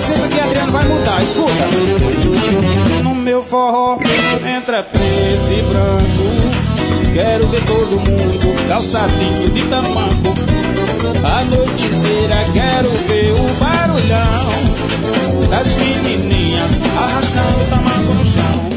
[0.01, 1.53] licença que Adriano vai mudar, escuta.
[3.03, 3.99] No meu forró
[4.57, 7.13] entra preto e branco.
[7.13, 10.33] Quero ver todo mundo calçadinho de tamanco.
[11.23, 18.70] A noite inteira quero ver o barulhão das menininhas arrastando tamanco no chão.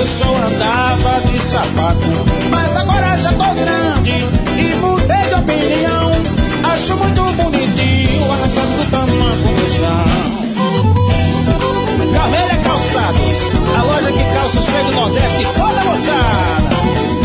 [0.00, 2.08] Eu só andava de sapato.
[2.50, 4.12] Mas agora já tô grande
[4.58, 6.10] e mudei de opinião.
[6.72, 10.06] Acho muito bonitinho arrastado do tamanco no chão.
[12.14, 13.38] Camelha Calçados,
[13.76, 17.19] a loja que calça os do Nordeste, toda moçada.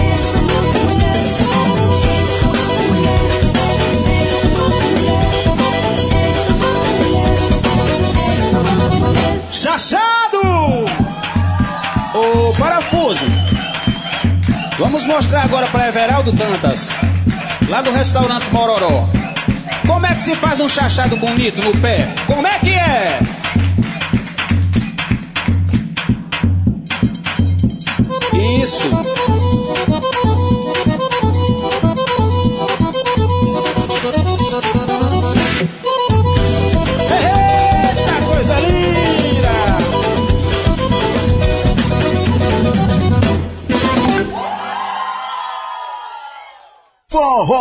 [12.58, 13.26] Parafuso!
[14.78, 16.90] Vamos mostrar agora para Everaldo Dantas,
[17.70, 19.08] lá do restaurante Mororó.
[19.88, 22.08] Como é que se faz um chachado bonito no pé?
[22.28, 23.20] Como é que é?
[28.62, 29.05] Isso.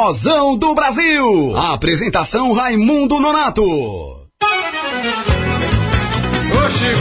[0.05, 1.57] Forrozão do Brasil.
[1.73, 3.63] Apresentação Raimundo Nonato.
[3.63, 4.29] Ô
[6.69, 7.01] Chico,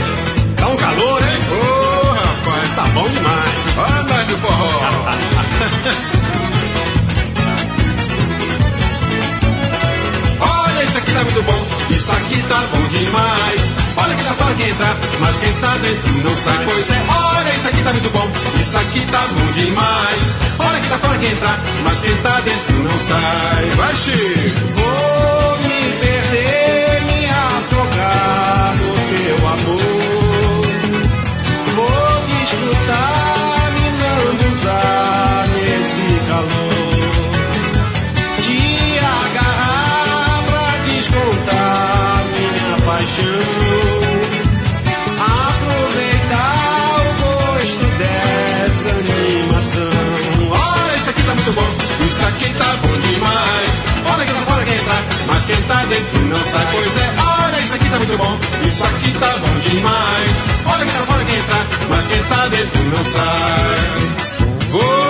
[0.56, 1.38] tá um calor, hein?
[1.52, 3.52] Ô rapaz, tá bom demais.
[3.76, 4.80] Olha nós do forró.
[10.64, 11.62] Olha, isso aqui tá muito bom.
[11.94, 13.63] Isso aqui tá bom demais.
[14.74, 16.64] Olha que tá fora que entra, mas quem tá dentro não sai.
[16.64, 18.30] Pois é, olha, isso aqui tá muito bom.
[18.60, 20.38] Isso aqui tá bom demais.
[20.58, 23.70] Olha que tá fora que entra, mas quem tá dentro não sai.
[23.76, 24.74] Vai, Chico.
[24.74, 25.33] Vou
[55.52, 57.14] tá dentro não sai, pois é.
[57.44, 60.46] Olha, isso aqui tá muito bom, isso aqui tá bom demais.
[60.66, 64.24] Olha quem tá fora quem entra, mas quem tá dentro não sai.
[64.70, 65.03] Vou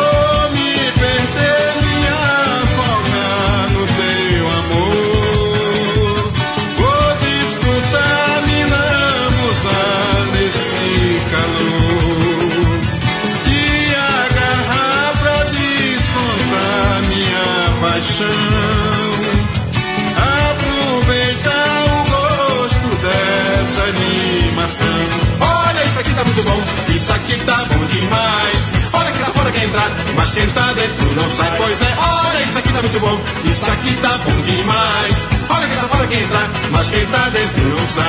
[27.04, 28.72] isso aqui tá bom demais.
[28.94, 31.94] Olha que lá fora quer entrar, mas quem tá dentro não sai, pois é.
[31.98, 35.28] Olha, isso aqui tá muito bom, isso aqui tá bom demais.
[35.50, 38.04] Olha que lá fora quer entrar, mas quem tá dentro não sai.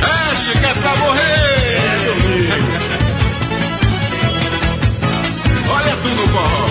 [0.00, 1.20] É, Chico, é pra morrer!
[5.68, 6.68] Olha tu no forró.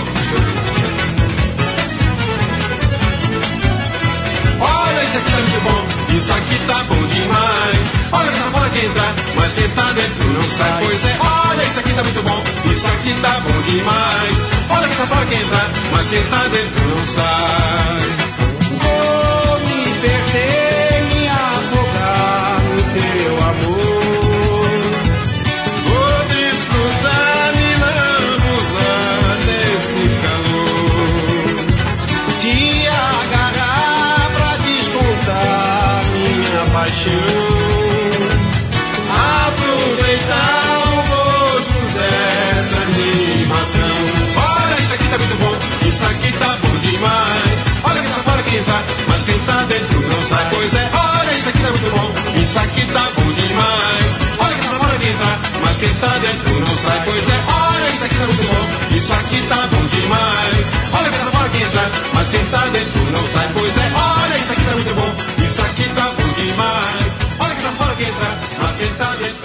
[4.62, 5.51] Olha, isso aqui tá
[9.76, 11.18] tá dentro não sai, pois é.
[11.20, 14.50] Olha, isso aqui tá muito bom, isso aqui tá bom demais.
[14.70, 18.31] Olha que lá fora quer entrar, mas tá dentro não sai.
[49.22, 50.90] Mas quem tá dentro não sai, pois é.
[50.94, 54.22] Olha, isso aqui tá muito bom, isso aqui tá bom demais.
[54.40, 57.44] Olha quem tá fora quem entrar, mas quem tá dentro não sai, pois é.
[57.48, 60.74] Olha, isso aqui tá muito bom, isso aqui tá bom demais.
[60.94, 63.92] Olha quem tá fora quem entrar, mas quem tá dentro não sai, pois é.
[63.94, 67.20] Olha, isso aqui tá muito bom, isso aqui tá bom demais.
[67.42, 69.41] Olha quem tá fora quem entrar, mas quem tá dentro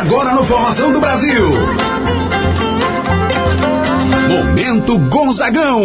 [0.00, 1.44] agora no Formação do Brasil.
[4.30, 5.78] Momento Gonzagão.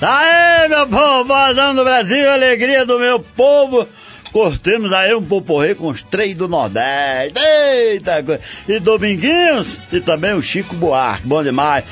[0.00, 3.86] Tá aí, meu povo, vozão do Brasil, alegria do meu povo.
[4.32, 7.38] Cortemos aí um poporrê com os três do Nordeste.
[7.38, 8.40] Eita coisa.
[8.68, 11.26] E Dominguinhos e também o Chico Buarque.
[11.26, 11.84] Bom demais.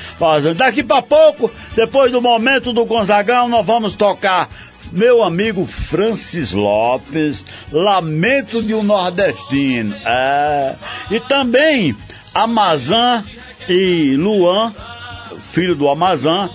[0.55, 4.49] Daqui pra pouco, depois do momento do Gonzagão, nós vamos tocar
[4.91, 9.95] meu amigo Francis Lopes, Lamento de um Nordestino.
[10.05, 10.75] É.
[11.11, 11.95] E também
[12.33, 13.23] Amazã
[13.67, 14.73] e Luan,
[15.51, 16.49] filho do Amazã,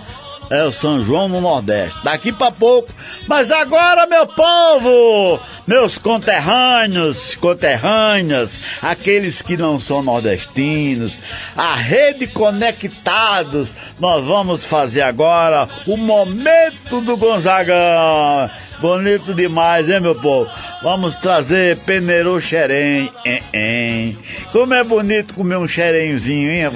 [0.55, 1.99] é o São João no Nordeste.
[2.05, 2.89] Daqui pra pouco.
[3.27, 8.51] Mas agora, meu povo, meus conterrâneos, conterrâneas,
[8.83, 11.15] aqueles que não são nordestinos,
[11.57, 18.51] a rede conectados, nós vamos fazer agora o momento do Gonzagão.
[18.81, 20.51] Bonito demais, hein, meu povo?
[20.83, 24.19] Vamos trazer peneiro xerém, hein, hein.
[24.53, 26.71] Como é bonito comer um xerenhozinho, hein?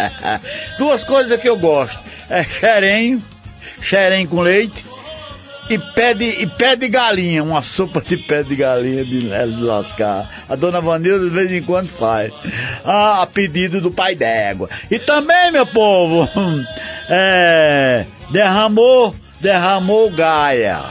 [0.78, 2.13] Duas coisas que eu gosto.
[2.30, 3.22] É xerenho,
[3.82, 4.84] xerém com leite
[5.68, 9.62] e pé de, e pé de galinha, uma sopa de pé de galinha de, de
[9.62, 10.28] lascar.
[10.48, 12.32] A dona Vanilda de vez em quando faz.
[12.84, 14.68] Ah, a pedido do pai d'égua.
[14.90, 16.28] E também, meu povo,
[17.08, 20.82] é, derramou, derramou Gaia.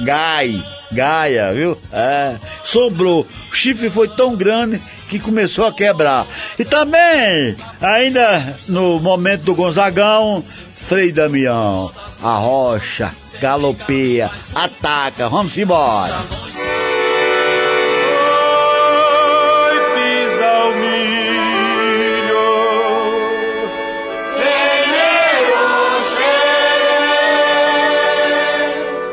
[0.00, 1.78] Gai, Gaia, viu?
[1.92, 2.34] É,
[2.64, 3.26] sobrou.
[3.50, 4.80] O chifre foi tão grande
[5.12, 6.26] que começou a quebrar.
[6.58, 11.92] E também, ainda no momento do Gonzagão, Frei Damião,
[12.22, 16.14] a rocha, galopeia, ataca, vamos embora.
[19.68, 22.42] Oi, pisa o milho.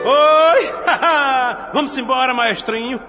[0.06, 0.74] Oi!
[1.74, 3.02] Vamos embora, maestrinho.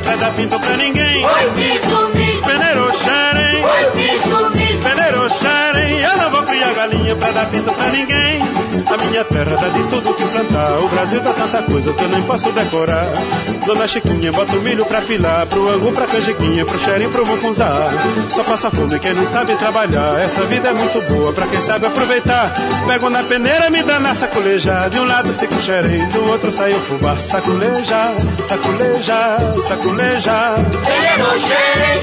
[0.00, 1.26] Pra dar pinto pra ninguém.
[2.44, 3.62] Peneiro xerém.
[4.82, 6.00] Peneiro xerém.
[6.00, 8.40] Eu não vou criar galinha pra dar pinto pra ninguém.
[8.90, 10.78] A minha terra dá de tudo que plantar.
[10.80, 13.06] O Brasil dá tanta coisa que eu nem posso decorar.
[13.64, 17.86] Dona Chiquinha bota o milho pra pilar, pro angu, pra canjiquinha, pro xerinho, pro mucunzá.
[18.34, 20.18] Só passa fome quem não sabe trabalhar.
[20.20, 22.52] Essa vida é muito boa pra quem sabe aproveitar.
[22.86, 24.88] Pego na peneira, me dá na sacoleja.
[24.88, 27.16] De um lado fica xerinho, do outro sai o fubá.
[27.18, 28.14] Sacoleja,
[28.48, 29.36] sacoleja,
[29.68, 30.54] sacoleja.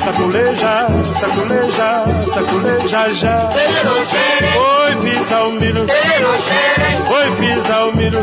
[0.04, 0.88] Sacoleja,
[1.20, 2.04] sacoleja,
[2.34, 3.50] sacoleja já.
[4.56, 5.86] Oi, pisa o milho.
[7.10, 8.20] Oi, pisa o milho.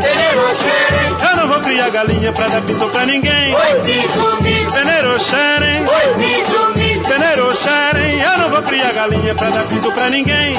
[1.29, 3.55] Eu não vou criar galinha pra dar pinto pra ninguém.
[3.55, 4.71] Oi, pisa o milho.
[4.71, 5.81] Peneiro xerem.
[5.81, 6.84] Oi, pisa o milho.
[7.07, 8.21] Peneiro xerem.
[8.21, 10.55] Eu não vou criar galinha pra dar pinto pra ninguém.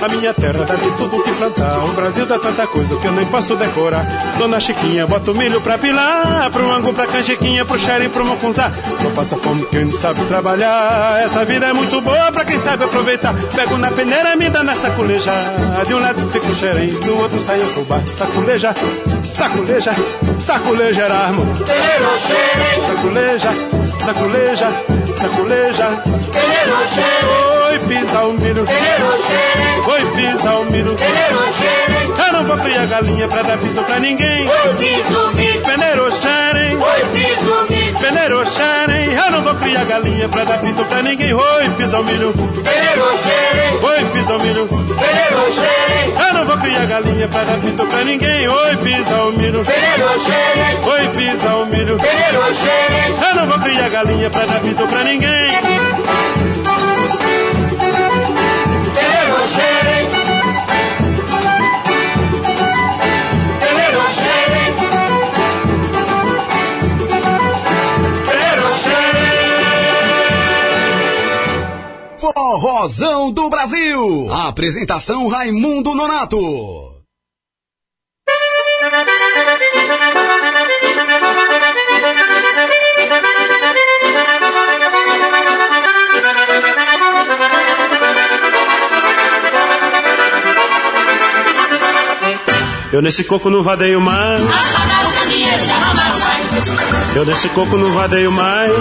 [0.00, 1.84] A minha terra dá de tudo que plantar.
[1.84, 4.04] O Brasil dá tanta coisa que eu nem posso decorar.
[4.38, 6.50] Dona Chiquinha bota o milho pra pilar.
[6.50, 8.70] Pro angu, pra canjiquinha, pro xerem, pro mucunzá.
[9.02, 11.20] Só passa fome quem não sabe trabalhar.
[11.22, 13.34] Essa vida é muito boa pra quem sabe aproveitar.
[13.54, 15.32] Pego na peneira, me dá na sacoleja.
[15.86, 18.00] De um lado fica o xerém, do outro sai o fubá.
[18.16, 18.74] Sacoleja,
[19.34, 19.92] sacoleja,
[20.42, 21.46] sacoleja Erasmo.
[22.86, 23.50] Sacoleja,
[24.04, 24.68] sacoleja,
[25.20, 25.88] sacoleja.
[27.70, 28.64] Oi, pisa o milho.
[29.86, 30.96] Oi, pisa o milho.
[32.26, 34.48] Eu não vou criar galinha pra dar pinto pra ninguém.
[35.64, 36.78] Peneiro xerem.
[38.10, 39.12] Peneiro xerem.
[39.12, 41.32] Eu não vou criar galinha pra dar pinto pra ninguém.
[41.32, 42.34] Oi, pisa o milho.
[43.82, 44.68] Oi, pisa o milho.
[46.18, 48.48] Eu não vou criar galinha pra dar pinto pra ninguém.
[48.48, 49.62] Oi, pisa o milho.
[50.90, 51.98] Oi, pisa o milho.
[53.28, 56.39] Eu não vou criar galinha pra dar pinto pra ninguém.
[72.20, 74.30] Forrozão do Brasil.
[74.30, 76.36] Apresentação Raimundo Nonato.
[92.92, 94.42] Eu nesse coco não vadeio mais.
[94.42, 94.80] Gás.
[97.16, 98.72] Eu nesse coco não vadeio mais.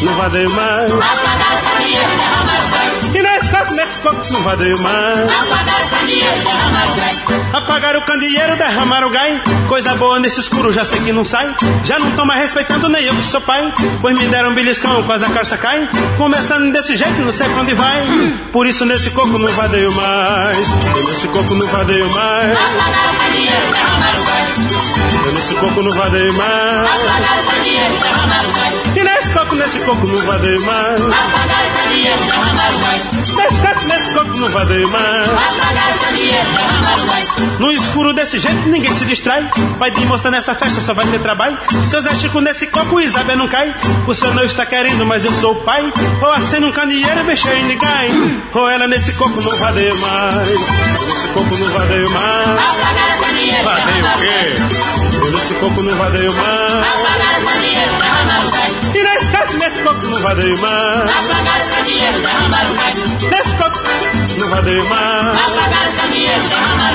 [0.00, 0.92] Não vadeio mais.
[0.92, 2.92] Apagaram o candeeiro, derramaram gás.
[3.14, 5.30] E nesse coco, nesse coco não vadeio mais.
[5.30, 7.22] Apagaram o candeeiro, derramaram gás.
[7.52, 9.40] Apagaram o candeeiro, derramaram o gás.
[9.68, 11.54] Coisa boa nesse escuro, já sei que não sai.
[11.84, 13.72] Já não tô mais respeitando nem eu que sou pai.
[14.00, 15.88] Pois me deram um beliscão, quase a carça cai.
[16.16, 18.02] Começando desse jeito, não sei pra onde vai.
[18.52, 20.58] Por isso nesse coco não vadeio mais.
[21.04, 22.52] Nesse coco não vadeio mais.
[22.52, 24.81] Apagaram o candeeiro, derramaram gás.
[25.24, 26.88] Eu nesse coco não vadeio mais.
[28.96, 31.00] E nesse coco, nesse coco não vadeio mais.
[33.36, 35.30] Nesse coco, nesse coco não vadeio mais.
[37.58, 39.48] No escuro desse jeito ninguém se distrai.
[39.78, 41.58] Vai de moça nessa festa só vai ter trabalho.
[41.86, 43.74] Seu Zé Chico nesse copo, Isabel não cai.
[44.06, 45.92] O senhor não está querendo, mas eu sou o pai.
[46.20, 48.42] Ou acendo um candeeiro mexer em ninguém.
[48.52, 50.48] Ou ela nesse copo não vadeio mais.
[50.48, 52.48] Nesse copo não vadeio mais.
[52.50, 54.91] Apagaram o quê?
[55.22, 56.86] Eu nesse copo não vadeio mais.
[56.88, 58.72] Apagaram o candeeiro, derramaram gás.
[58.92, 61.10] E nesse copo, nesse copo não vadeio mais.
[61.10, 62.94] Apagaram o candeeiro, derramaram gás.
[63.30, 63.78] Nesse copo
[64.38, 65.40] não vadeio mais.
[65.40, 66.91] Apagaram o candeeiro, derramaram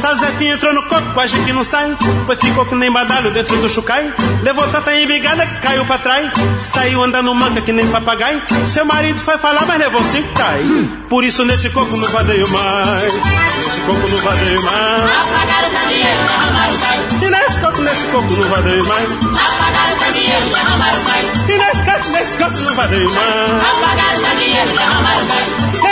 [0.00, 0.18] gás.
[0.18, 1.96] Sazefinho entrou no coco, quase que não sai.
[2.26, 4.12] Pois ficou que nem badalho dentro do chucai.
[4.42, 6.30] Levou tanta embigada que caiu pra trás.
[6.58, 8.42] Saiu andando manca que nem papagaio.
[8.66, 10.64] Seu marido foi falar, mas levou cinco cai.
[11.08, 13.02] Por isso nesse coco não vadeio mais.
[13.02, 15.16] Nesse coco não vadeio mais.
[15.16, 17.00] Apagaram o candeeiro, derramaram gás.
[17.22, 19.10] E nesse coco, nesse coco não vadeio mais.
[19.10, 21.24] Apagaram o candeeiro, derramaram gás.
[21.48, 23.64] E nesse coco, nesse coco não vadeio mais.
[23.64, 25.48] Apagaram o candeeiro, derramaram gás.
[25.82, 25.89] Nesse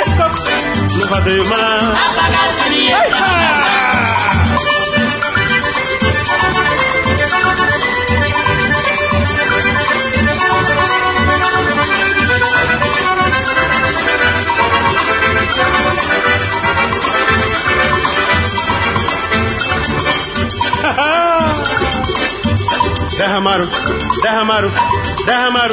[1.08, 1.84] vadeio mais.
[1.98, 2.98] Apagaram o candeeiro,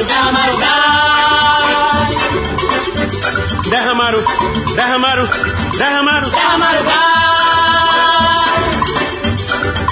[0.06, 1.95] derramaram gás.
[3.70, 4.18] Derramaram,
[4.74, 5.26] derramaram,
[5.76, 7.06] derramaram, Derramaram gás.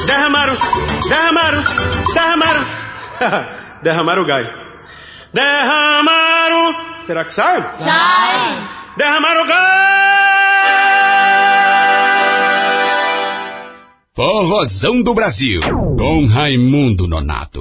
[0.07, 0.57] derramaram,
[1.09, 1.62] derramaram,
[2.14, 2.68] derramaram, Derramaram gás.
[3.18, 3.47] derramaram, derramaram, derramaram,
[3.83, 4.45] derramaram o gai.
[5.33, 6.75] Derramaram.
[7.07, 7.70] Será que sai?
[7.70, 8.68] Sai.
[8.97, 9.85] Derramaram o gai.
[14.16, 15.61] Forrozão do Brasil.
[15.99, 17.61] Com Raimundo Nonato.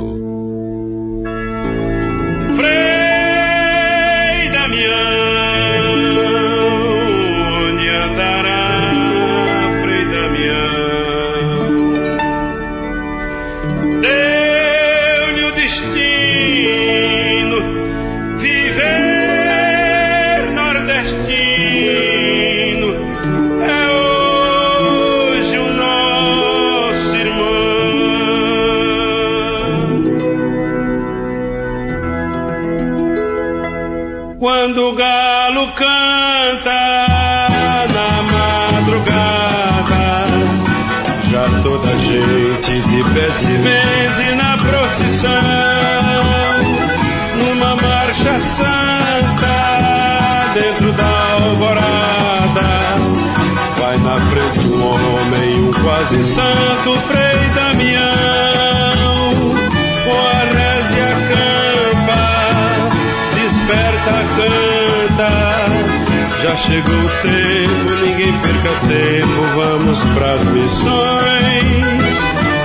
[66.56, 72.16] Chegou o tempo, ninguém perca tempo, vamos pras missões.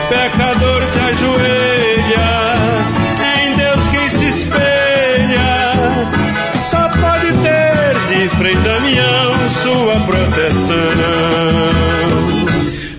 [0.09, 2.28] Pecador te ajoelha,
[3.43, 5.72] em Deus quem se espelha,
[6.70, 10.76] só pode ter de Frei Damião sua proteção.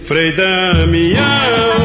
[0.06, 1.79] Frei Damião,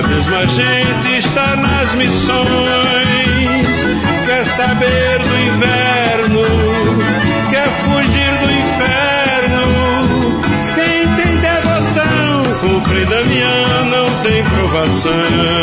[0.00, 2.46] esta mesma gente está nas missões.
[4.24, 6.42] Quer saber do inverno,
[7.50, 9.66] quer fugir do inferno.
[10.74, 15.59] Quem tem devoção com Frei Damião não tem provação.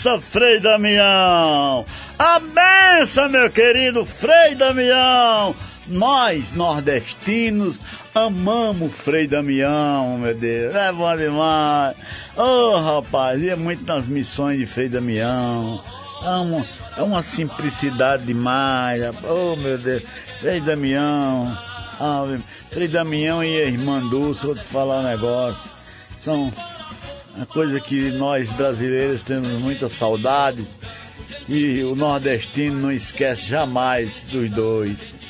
[0.00, 1.84] Benção, Frei Damião!
[2.18, 5.54] A benção, meu querido Frei Damião!
[5.88, 7.78] Nós, nordestinos,
[8.14, 10.74] amamos Frei Damião, meu Deus.
[10.74, 11.96] É bom demais.
[12.36, 15.82] Ô, oh, rapaz, ia muito nas missões de Frei Damião.
[16.22, 19.02] Amo, é uma simplicidade demais.
[19.24, 20.02] Oh, meu Deus.
[20.40, 21.58] Frei Damião.
[22.00, 22.24] Ah,
[22.70, 25.60] Frei Damião e a irmã Dulce, vou te falar um negócio.
[26.22, 26.52] São
[27.36, 30.66] uma coisa que nós brasileiros temos muita saudade
[31.48, 35.20] e o nordestino não esquece jamais dos dois.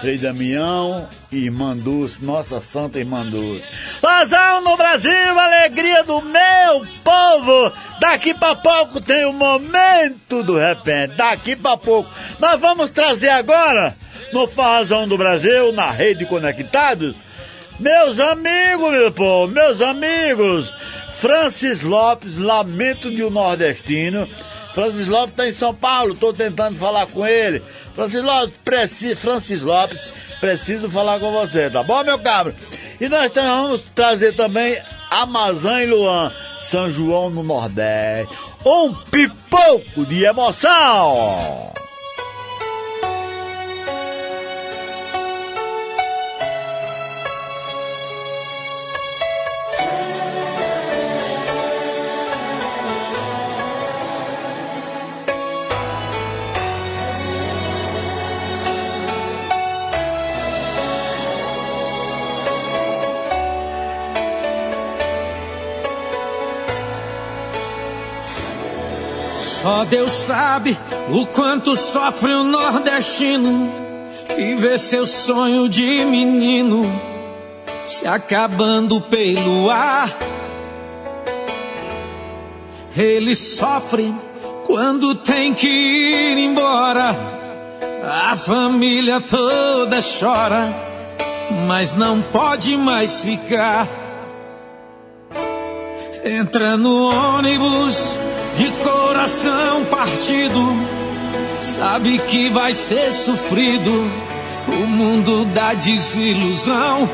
[0.00, 3.64] Frei Damião e Irmã Dulce, nossa santa Irmã Dulce.
[4.02, 7.72] Razão no Brasil, alegria do meu povo.
[8.00, 11.14] Daqui pra pouco tem o momento do repente.
[11.14, 12.10] Daqui pra pouco.
[12.38, 13.94] Nós vamos trazer agora
[14.32, 17.16] no Farrazão do Brasil, na Rede Conectados.
[17.80, 20.72] Meus amigos, meu povo, meus amigos,
[21.20, 24.28] Francis Lopes, lamento de um nordestino.
[24.74, 27.62] Francis Lopes está em São Paulo, estou tentando falar com ele.
[27.94, 29.98] Francis Lopes, preci, Francis Lopes,
[30.40, 32.54] preciso falar com você, tá bom, meu cabra?
[33.00, 34.78] E nós vamos trazer também
[35.10, 36.30] Amazã e Luan,
[36.64, 38.34] São João no Nordeste.
[38.64, 41.73] Um pipoco de emoção!
[69.64, 73.72] Só Deus sabe o quanto sofre o nordestino
[74.36, 76.84] que vê seu sonho de menino
[77.86, 80.10] se acabando pelo ar.
[82.94, 84.14] Ele sofre
[84.66, 87.16] quando tem que ir embora.
[88.02, 90.76] A família toda chora,
[91.66, 93.88] mas não pode mais ficar.
[96.22, 98.14] Entra no ônibus
[98.56, 100.76] de coração partido,
[101.62, 104.10] sabe que vai ser sofrido
[104.68, 107.08] o mundo da desilusão.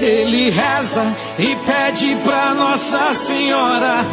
[0.00, 4.04] Ele reza e pede pra Nossa Senhora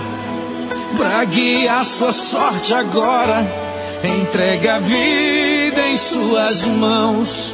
[0.98, 3.48] pra guiar sua sorte agora.
[4.04, 7.54] Entrega a vida em suas mãos.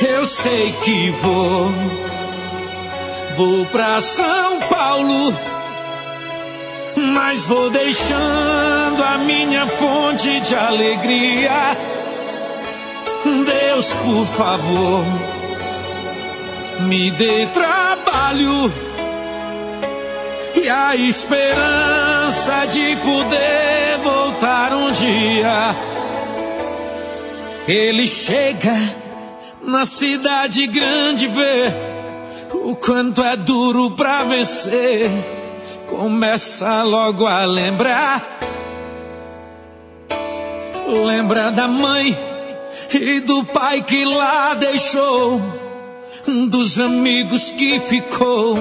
[0.00, 1.70] Eu sei que vou,
[3.36, 5.36] vou pra São Paulo,
[7.14, 11.76] mas vou deixando a minha fonte de alegria.
[13.24, 15.32] Deus, por favor
[16.80, 18.72] me dê trabalho
[20.54, 25.74] e a esperança de poder voltar um dia.
[27.68, 28.76] Ele chega
[29.62, 31.74] na cidade grande ver
[32.64, 35.10] o quanto é duro pra vencer.
[35.92, 38.26] Começa logo a lembrar.
[40.88, 42.18] Lembra da mãe
[42.90, 45.40] e do pai que lá deixou
[46.48, 48.58] dos amigos que ficou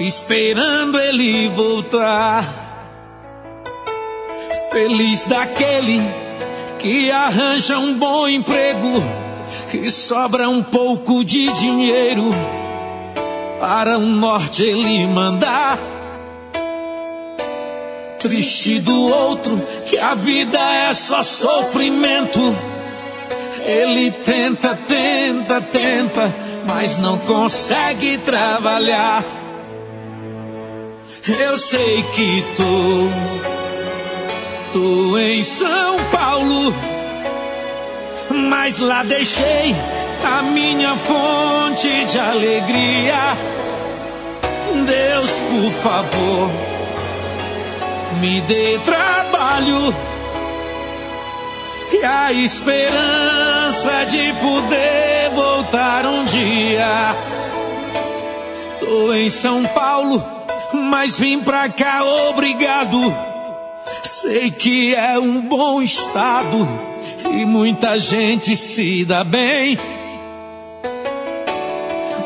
[0.00, 2.44] esperando ele voltar.
[4.72, 6.00] Feliz daquele
[6.78, 9.02] que arranja um bom emprego
[9.72, 12.30] e sobra um pouco de dinheiro
[13.60, 15.95] para o norte ele mandar.
[18.18, 22.56] Triste do outro que a vida é só sofrimento.
[23.64, 26.34] Ele tenta, tenta, tenta,
[26.64, 29.24] mas não consegue trabalhar.
[31.28, 33.08] Eu sei que tô,
[34.72, 36.72] tô em São Paulo,
[38.30, 39.74] mas lá deixei
[40.24, 43.36] a minha fonte de alegria.
[44.86, 46.50] Deus, por favor,
[48.16, 49.94] me dê trabalho
[51.92, 57.16] e a esperança de poder voltar um dia.
[58.80, 60.24] Tô em São Paulo,
[60.72, 63.00] mas vim pra cá obrigado.
[64.02, 66.66] Sei que é um bom estado
[67.32, 69.78] e muita gente se dá bem.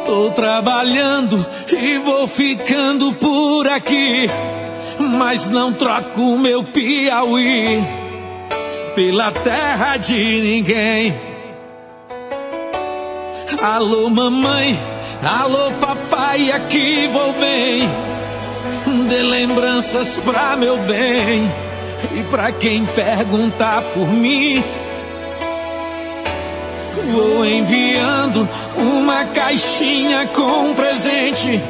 [0.07, 4.29] Tô trabalhando e vou ficando por aqui,
[5.01, 7.83] mas não troco meu Piauí
[8.95, 11.19] pela terra de ninguém.
[13.63, 14.79] Alô, mamãe,
[15.23, 17.89] alô, papai, aqui vou bem.
[19.09, 21.51] Dê lembranças pra meu bem
[22.15, 24.63] e pra quem perguntar por mim.
[27.13, 31.61] Vou enviando uma caixinha com presente.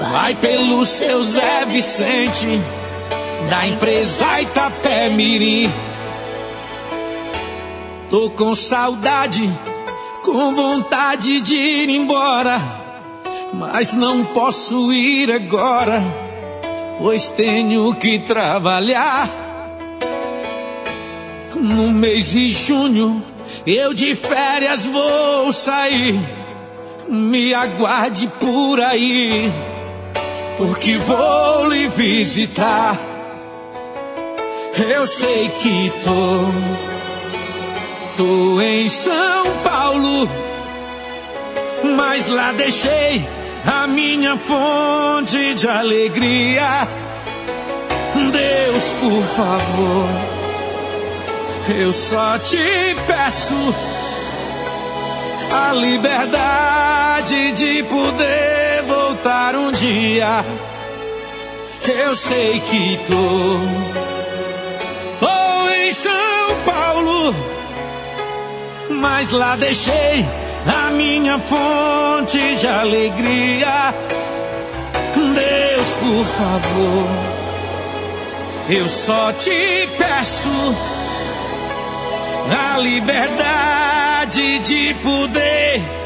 [0.00, 2.60] Vai pelo seu Zé Vicente,
[3.48, 5.72] da empresa Itapé Mirim.
[8.10, 9.50] Tô com saudade,
[10.22, 12.60] com vontade de ir embora,
[13.54, 16.02] mas não posso ir agora,
[16.98, 19.28] pois tenho que trabalhar.
[21.54, 23.24] No mês de junho,
[23.66, 26.16] eu de férias vou sair,
[27.08, 29.50] me aguarde por aí,
[30.56, 32.98] porque vou lhe visitar.
[34.90, 36.86] Eu sei que tô
[38.16, 40.26] Tô em São Paulo,
[41.96, 43.28] mas lá deixei
[43.66, 46.88] a minha fonte de alegria.
[48.14, 50.08] Deus, por favor,
[51.78, 53.74] eu só te peço
[55.52, 58.65] a liberdade de poder
[59.26, 60.44] voltar um dia.
[61.84, 63.58] Eu sei que tô,
[65.20, 67.34] tô em São Paulo
[68.88, 70.24] mas lá deixei
[70.66, 73.94] a minha fonte de alegria.
[75.14, 77.08] Deus, por favor,
[78.70, 80.76] eu só te peço
[82.74, 86.05] a liberdade de poder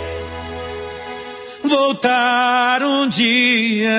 [1.62, 3.91] voltar um dia.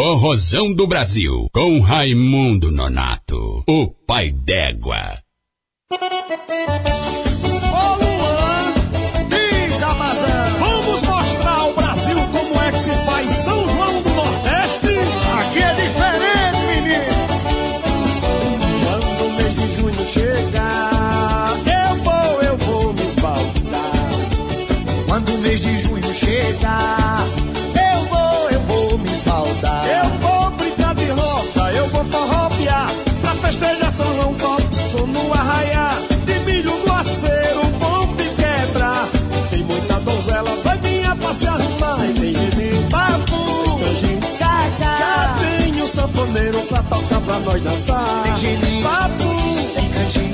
[0.00, 5.18] Forrozão do Brasil, com Raimundo Nonato, o pai d'égua.
[47.48, 48.24] nós dançar.
[48.40, 49.24] Tem papo,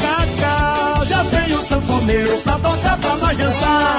[0.01, 1.05] cacau.
[1.05, 3.99] Já vem o sanfoneiro pra tocar pra nós dançar.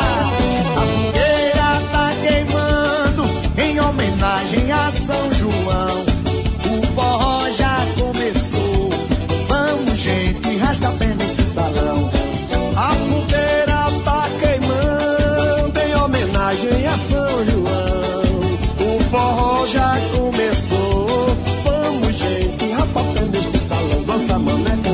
[0.75, 3.23] A fogueira tá queimando
[3.57, 6.04] em homenagem a São João.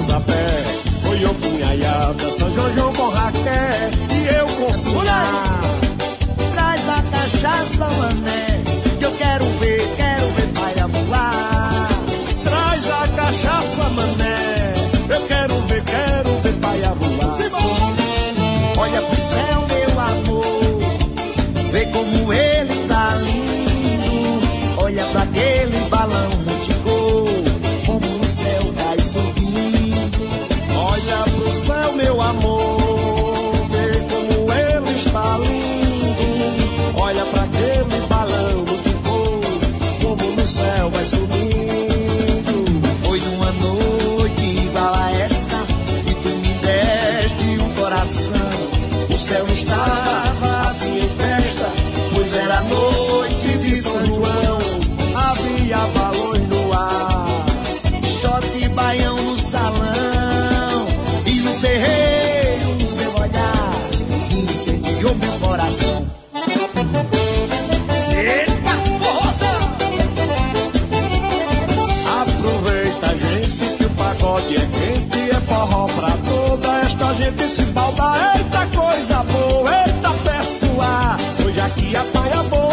[0.02, 0.64] Suzapé.
[1.04, 4.74] Foi o punhaiada, São João com Raquel e eu com
[6.56, 8.11] Traz a cachaça, mano.
[77.32, 82.04] vento se balda, eita coisa boa, eita pessoa, hoje aqui a
[82.44, 82.71] boa.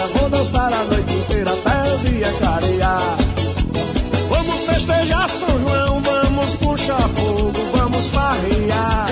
[0.00, 3.16] inteira, vou dançar a noite inteira até o dia clarear.
[4.28, 9.08] Vamos festejar São João, vamos puxar fogo, vamos farrear.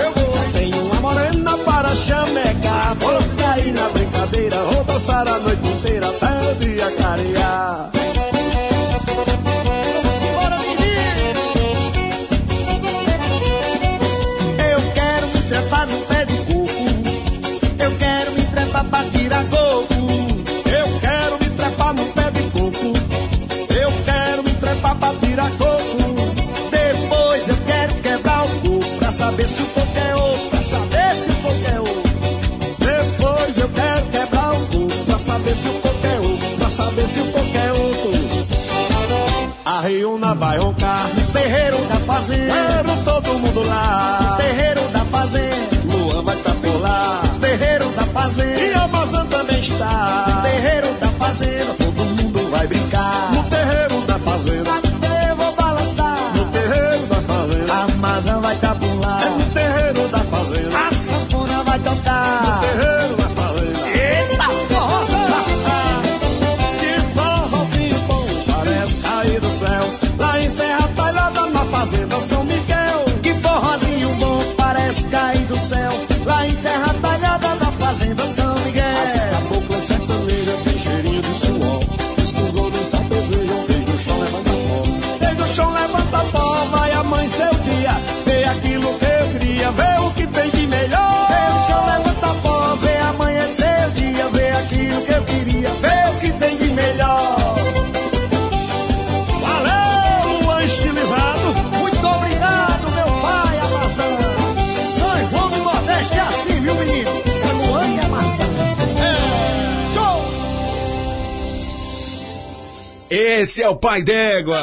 [0.53, 6.51] Tenho uma morena para chamecar, vou cair na brincadeira, vou dançar a noite inteira até
[6.51, 7.48] o dia clarear.
[113.09, 114.61] Esse é o pai d'égua.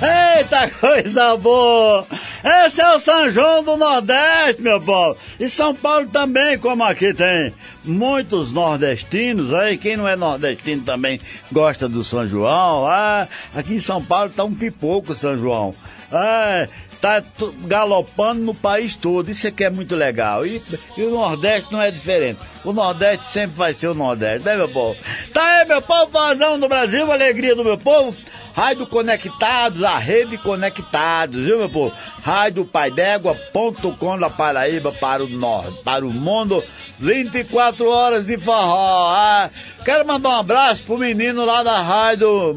[0.00, 2.06] Eita coisa boa!
[2.42, 5.18] Esse é o São João do Nordeste, meu povo.
[5.38, 7.52] E São Paulo também, como aqui tem
[7.84, 11.20] muitos nordestinos, aí quem não é nordestino também
[11.52, 12.86] gosta do São João.
[12.86, 15.74] Ah, aqui em São Paulo tá um pipoco São João.
[16.10, 16.66] Ah,
[16.96, 17.22] tá
[17.66, 19.30] galopando no país todo.
[19.30, 20.46] Isso aqui é muito legal.
[20.46, 20.60] E,
[20.96, 22.38] e o Nordeste não é diferente.
[22.64, 24.98] O Nordeste sempre vai ser o Nordeste, né, meu povo?
[25.32, 28.14] Tá aí, meu povo, vazão do Brasil, alegria do meu povo.
[28.56, 31.94] Rádio Conectados, a rede Conectados, viu, meu povo?
[32.22, 36.64] Rádio Paidégua.com da Paraíba para o norte, para o mundo,
[36.98, 39.08] 24 horas de forró.
[39.14, 39.50] Ah,
[39.84, 42.56] quero mandar um abraço pro menino lá da rádio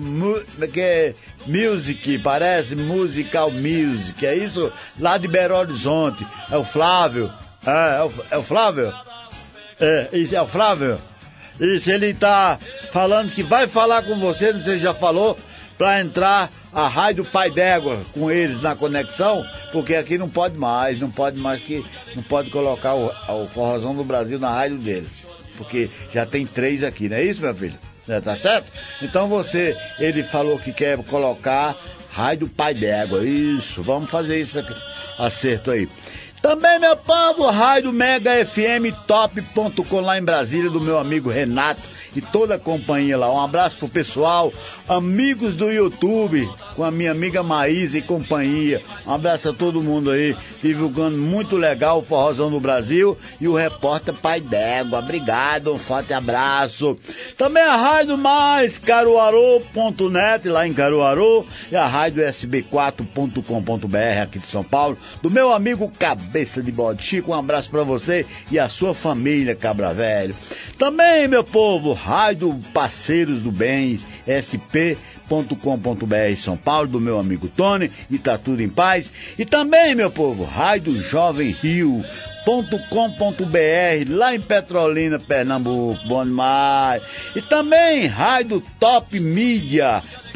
[0.72, 1.14] que é
[1.49, 4.71] Music, parece Musical Music, é isso?
[4.99, 6.26] Lá de Belo Horizonte.
[6.49, 7.30] É o Flávio.
[7.65, 8.93] É, é o, é o Flávio?
[9.80, 10.97] É, isso é o Flávio.
[11.59, 12.57] Isso, ele tá
[12.91, 15.38] falando que vai falar com você, não sei se já falou,
[15.77, 20.99] pra entrar a Rádio Pai d'Égua com eles na conexão, porque aqui não pode mais,
[20.99, 21.84] não pode mais que
[22.15, 25.27] não pode colocar o, o Forrozão do Brasil na rádio deles.
[25.57, 27.89] Porque já tem três aqui, não é isso, meu filho?
[28.10, 28.72] É, tá certo?
[29.02, 31.76] Então você, ele falou que quer colocar
[32.11, 33.23] Rádio Pai d'Égua.
[33.23, 34.73] Isso, vamos fazer isso aqui,
[35.18, 35.88] acerto aí.
[36.41, 41.81] Também, meu povo, Rádio Mega FM Top.com lá em Brasília, do meu amigo Renato
[42.15, 43.31] e toda a companhia lá.
[43.31, 44.52] Um abraço pro pessoal,
[44.88, 48.81] amigos do YouTube, com a minha amiga Maísa e companhia.
[49.06, 53.56] Um abraço a todo mundo aí, divulgando muito legal o Forrozão do Brasil e o
[53.56, 54.99] repórter Pai d'Égua.
[54.99, 56.98] Obrigado, um forte abraço.
[57.38, 64.64] Também a Rádio Mais Caruaru.net, lá em Caruaru, e a Rádio SB4.com.br aqui de São
[64.64, 67.31] Paulo, do meu amigo Cabeça de Bode Chico.
[67.31, 70.36] Um abraço pra você e a sua família, Cabra Velho.
[70.77, 74.97] Também, meu povo, Rádio Parceiros do Bem, SP
[75.30, 79.11] com.br São Paulo, do meu amigo Tony, e tá tudo em paz.
[79.38, 82.03] E também, meu povo, Rádio Jovem Rio.
[82.89, 87.03] .com.br lá em Petrolina, Pernambuco, bom demais.
[87.35, 90.35] E também Rádio Top Mídia.com.br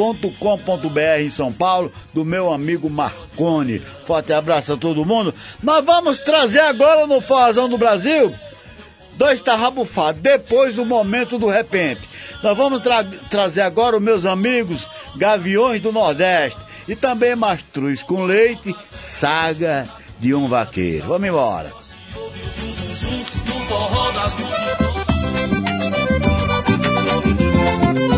[1.21, 3.79] em São Paulo, do meu amigo Marcone.
[3.79, 5.33] Forte abraço a todo mundo.
[5.63, 8.31] Nós vamos trazer agora no Forrozão do Brasil
[9.17, 12.01] dois tarrabufados, depois do momento do repente.
[12.41, 18.23] Nós vamos tra- trazer agora os meus amigos Gaviões do Nordeste e também Mastruz com
[18.23, 19.87] leite, saga
[20.19, 21.07] de um vaqueiro.
[21.07, 21.69] Vamos embora.
[27.99, 28.12] No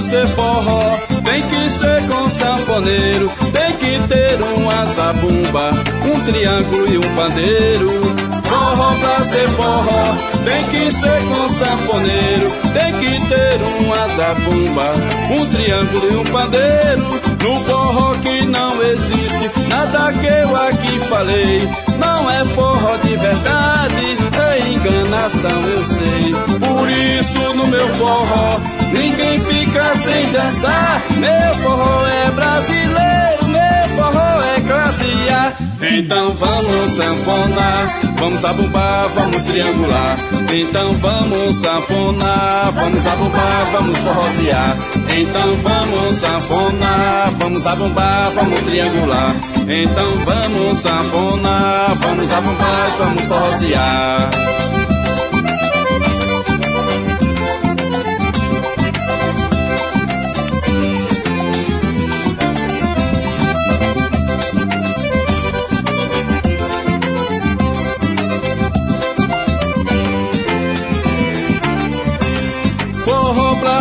[0.00, 5.70] pra ser forró, tem que ser com sanfoneiro, tem que ter uma zabumba,
[6.06, 7.90] um triângulo e um pandeiro.
[8.44, 14.94] Forró pra ser forró, tem que ser com sanfoneiro, tem que ter uma zabumba,
[15.30, 17.29] um triângulo e um pandeiro.
[17.42, 21.68] No forró que não existe nada que eu aqui falei,
[21.98, 26.34] não é forró de verdade, é enganação eu sei.
[26.58, 28.60] Por isso no meu forró
[28.92, 31.02] ninguém fica sem dançar.
[31.16, 34.09] Meu forró é brasileiro, meu forró.
[35.82, 40.16] Então vamos sanfonar, vamos abumbar, vamos triangular.
[40.52, 44.76] Então vamos sanfonar, vamos abumbar, vamos forrosear.
[45.08, 49.34] Então vamos sanfonar, vamos abumbar, vamos triangular.
[49.68, 54.30] Então vamos sanfonar, vamos abumbar, vamos forrosear.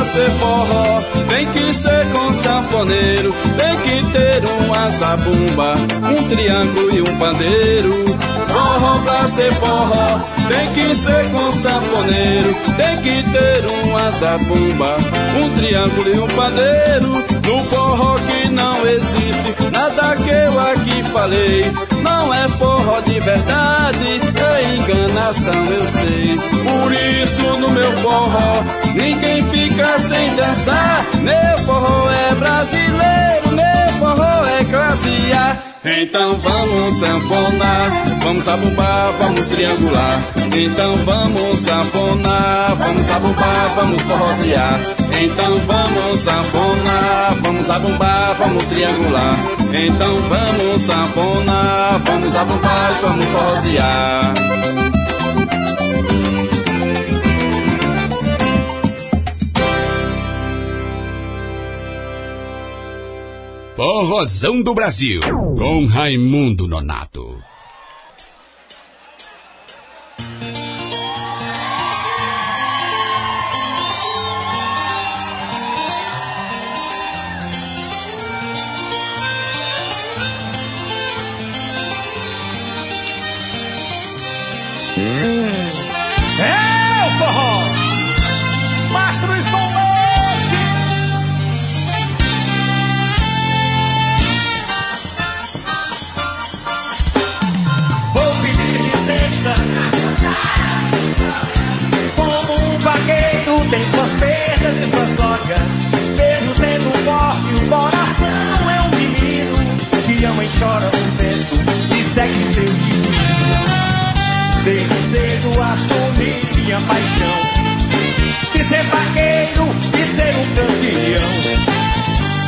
[0.10, 5.76] Ser forró, tem que ser com sanfoneiro, tem que ter uma zabumba,
[6.10, 8.19] um triângulo e um pandeiro.
[8.80, 14.97] Forró pra ser forró, tem que ser com sanfoneiro, tem que ter uma zabumba,
[15.38, 17.10] um triângulo e um pandeiro.
[17.45, 21.65] No forró que não existe nada que eu aqui falei,
[22.01, 26.38] não é forró de verdade, é enganação eu sei.
[26.64, 28.64] Por isso no meu forró
[28.95, 31.06] ninguém fica sem dançar.
[31.22, 35.70] Meu forró é brasileiro, meu forró é classe A.
[35.86, 40.22] Então vamos sanfonar, vamos abumbar, vamos triangular.
[40.54, 44.80] Então vamos sanfonar, vamos abumbar, vamos forrosear.
[45.22, 49.36] Então vamos sanfonar, vamos abumbar, vamos triangular.
[49.74, 54.34] Então vamos sanfonar, vamos abumbar, vamos forrosear.
[63.80, 65.22] Forrozão do Brasil,
[65.57, 67.49] com Raimundo Nonato.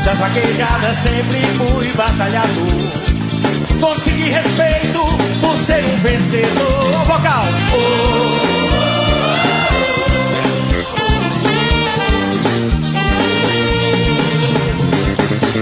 [0.03, 2.65] Das vaquejadas sempre fui batalhador.
[3.80, 4.99] Consegui respeito
[5.40, 7.06] por ser um vencedor.
[7.06, 7.45] Vocal.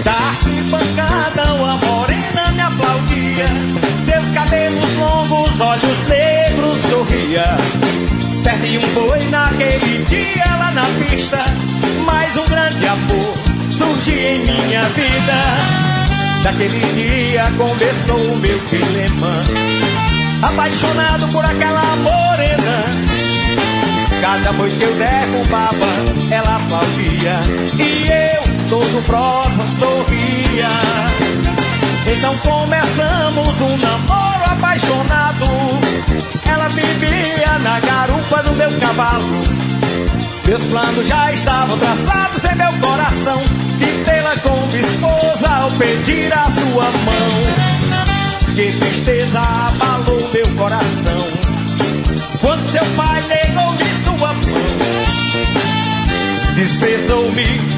[0.03, 3.45] Da arquibancada uma morena me aplaudia.
[4.06, 7.57] Seus cabelos longos, olhos negros sorria.
[8.41, 11.44] Perdi um boi naquele dia lá na pista.
[12.06, 13.48] Mas um grande amor
[13.80, 15.89] surgiu em minha vida.
[16.43, 19.31] Daquele dia começou o meu dilema.
[20.41, 22.84] Apaixonado por aquela morena.
[24.22, 25.85] Cada boi que eu derrubava,
[26.30, 27.39] ela aplaudia
[27.77, 30.68] E eu, todo prosa, sorria.
[32.06, 35.45] Então começamos um namoro apaixonado.
[36.45, 39.60] Ela vivia na garupa do meu cavalo.
[40.45, 46.45] Meus planos já estavam traçados em meu coração De tê-la como esposa ao pedir a
[46.51, 47.69] sua mão.
[48.56, 51.27] Que tristeza abalou meu coração
[52.41, 54.60] Quando seu pai negou-lhe sua mão.
[56.56, 57.68] Desprezou-me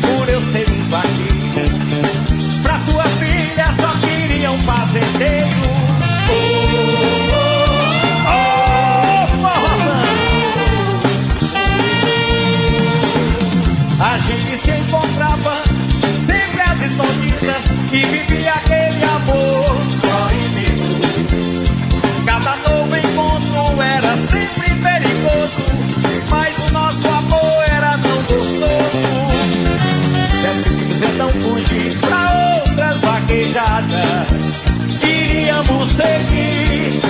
[35.96, 37.02] seguir.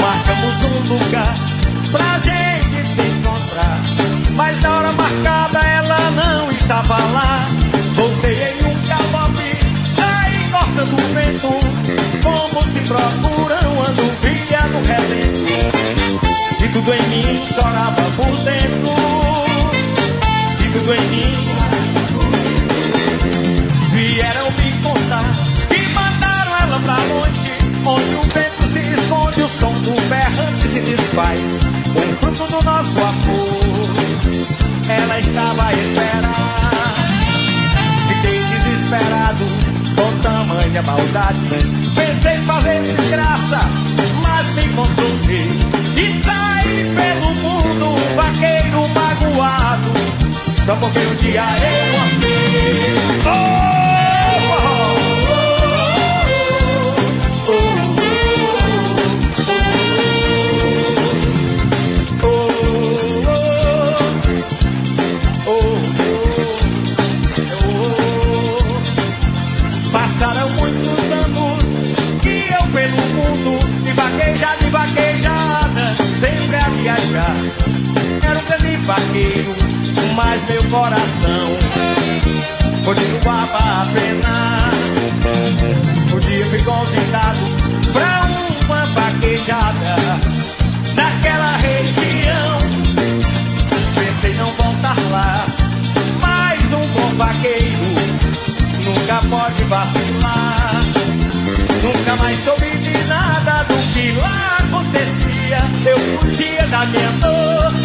[0.00, 1.34] Marcamos um lugar
[1.90, 3.80] pra gente se encontrar.
[4.34, 7.46] Mas na hora marcada ela não estava lá.
[7.94, 9.58] Voltei em um galope,
[10.02, 11.52] aí cortando o vento.
[12.22, 15.46] Como se procuram ando filha no relento.
[16.62, 18.94] E tudo em mim chorava por dentro.
[20.60, 21.55] E tudo em mim
[29.66, 29.96] som do
[30.68, 31.40] se desfaz.
[31.96, 33.88] Um fruto do nosso amor
[34.88, 36.94] Ela estava a esperar.
[38.08, 39.46] Fiquei desesperado
[39.96, 41.40] com tamanha maldade
[41.94, 43.60] Pensei fazer desgraça,
[44.22, 45.50] mas me controlei
[45.96, 49.90] E saí pelo mundo, vaqueiro magoado.
[50.64, 53.75] Só porque um dia eu amei Oh,
[79.16, 79.54] vaqueiro,
[80.14, 81.46] mas meu coração
[82.84, 84.70] continuava a penar.
[86.14, 87.40] Um dia fui convidado
[87.92, 88.28] pra
[88.64, 89.96] uma vaquejada
[90.94, 92.58] naquela região.
[93.94, 95.44] Pensei não voltar lá,
[96.20, 97.84] mas um bom vaqueiro
[98.84, 100.56] nunca pode vacilar.
[102.04, 105.58] Jamais soube de nada do que lá acontecia.
[105.90, 107.75] Eu fugia da minha dor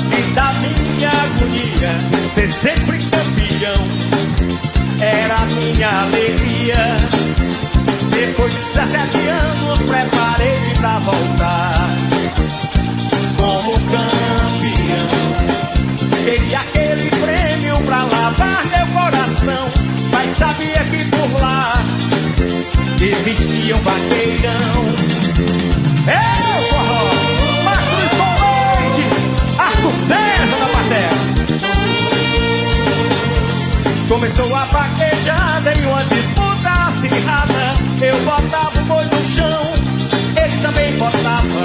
[0.62, 1.92] minha agonia.
[2.36, 3.88] Ser sempre campeão
[5.00, 6.98] era minha alegria.
[8.12, 11.90] Depois de 17 anos, preparei pra voltar
[13.38, 14.52] como campeão.
[16.24, 19.72] Queria aquele prêmio pra lavar meu coração,
[20.12, 21.74] mas sabia que por lá
[23.02, 25.12] existia um vaqueirão.
[26.08, 26.91] Eu,
[34.12, 37.74] Começou a vaquejada em uma disputa acirrada.
[38.02, 39.62] Eu botava o boi no chão,
[40.36, 41.64] ele também botava.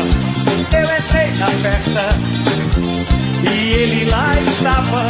[0.72, 2.04] Eu entrei na festa
[3.42, 5.08] e ele lá estava.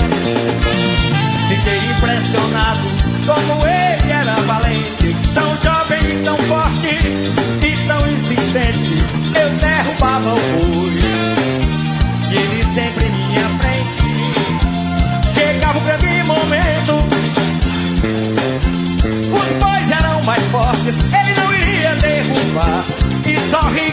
[1.50, 2.88] Fiquei impressionado
[3.26, 6.96] como ele era valente, tão jovem e tão forte
[7.62, 9.04] e tão insistente.
[9.38, 9.50] Eu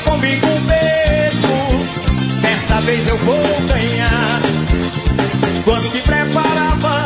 [0.03, 2.41] comigo mesmo.
[2.41, 4.41] Dessa vez eu vou ganhar.
[5.63, 7.03] Quando me preparava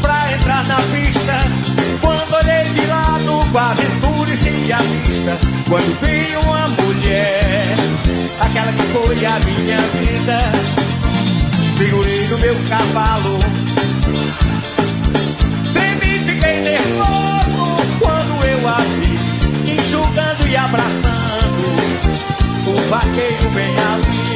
[0.00, 1.34] pra entrar na pista,
[2.00, 5.38] quando olhei de lado, quase escurecia a vista.
[5.68, 7.76] Quando vi uma mulher,
[8.40, 10.40] aquela que foi a minha vida,
[11.76, 13.38] segurei no meu cavalo.
[15.72, 21.47] Tremi, fiquei nervoso quando eu a vi, enxugando e abraçando
[22.78, 24.28] o vaqueiro bem ali.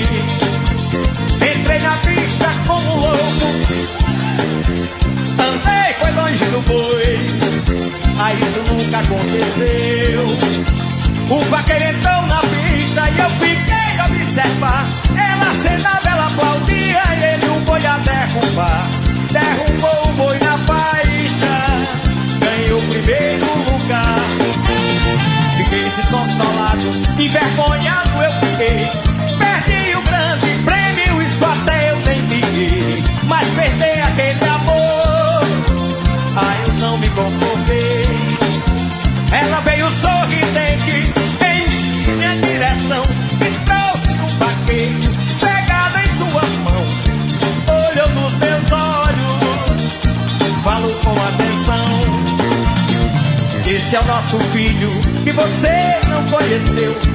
[1.37, 3.47] Entrei na pista como louco,
[5.39, 7.21] andei, foi longe do boi,
[8.19, 10.25] aí isso nunca aconteceu.
[11.31, 14.87] O vaqueiro entrou na pista e eu fiquei a observar.
[15.17, 18.89] Ela acenava, ela aplaudia e ele o boi a derrubar.
[19.31, 21.53] Derrubou o boi na pista,
[22.41, 24.21] ganhou o primeiro lugar.
[25.57, 26.89] Fiquei desconsolado,
[27.19, 27.82] envergonhado
[28.65, 33.03] Perdi o grande prêmio, isso até eu liguei.
[33.25, 35.43] Mas perder aquele amor,
[36.37, 38.07] ah, eu não me conformei.
[39.33, 41.13] Ela veio sorridente
[41.45, 43.03] em minha direção
[43.41, 45.11] e trouxe um vaqueiro
[45.41, 46.83] pegado em sua mão.
[47.89, 49.93] Olhou nos meus olhos,
[50.63, 51.87] falou com atenção.
[53.67, 54.91] Esse é o nosso filho
[55.25, 57.12] que você não conheceu.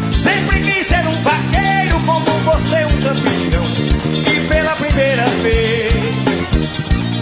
[1.07, 3.63] Um vaqueiro como você, um campeão.
[4.31, 5.93] E pela primeira vez,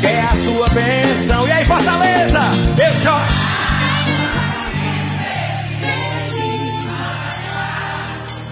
[0.02, 1.48] quer a sua bênção.
[1.48, 2.42] E aí, Fortaleza,
[2.78, 3.26] eu choro.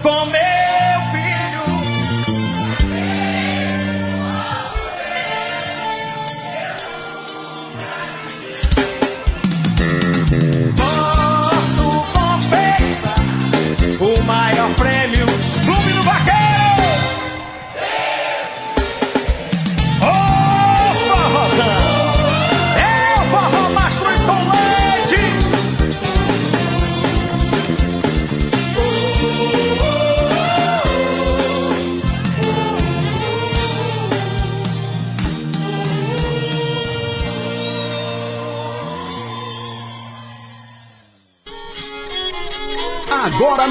[0.02, 0.26] Com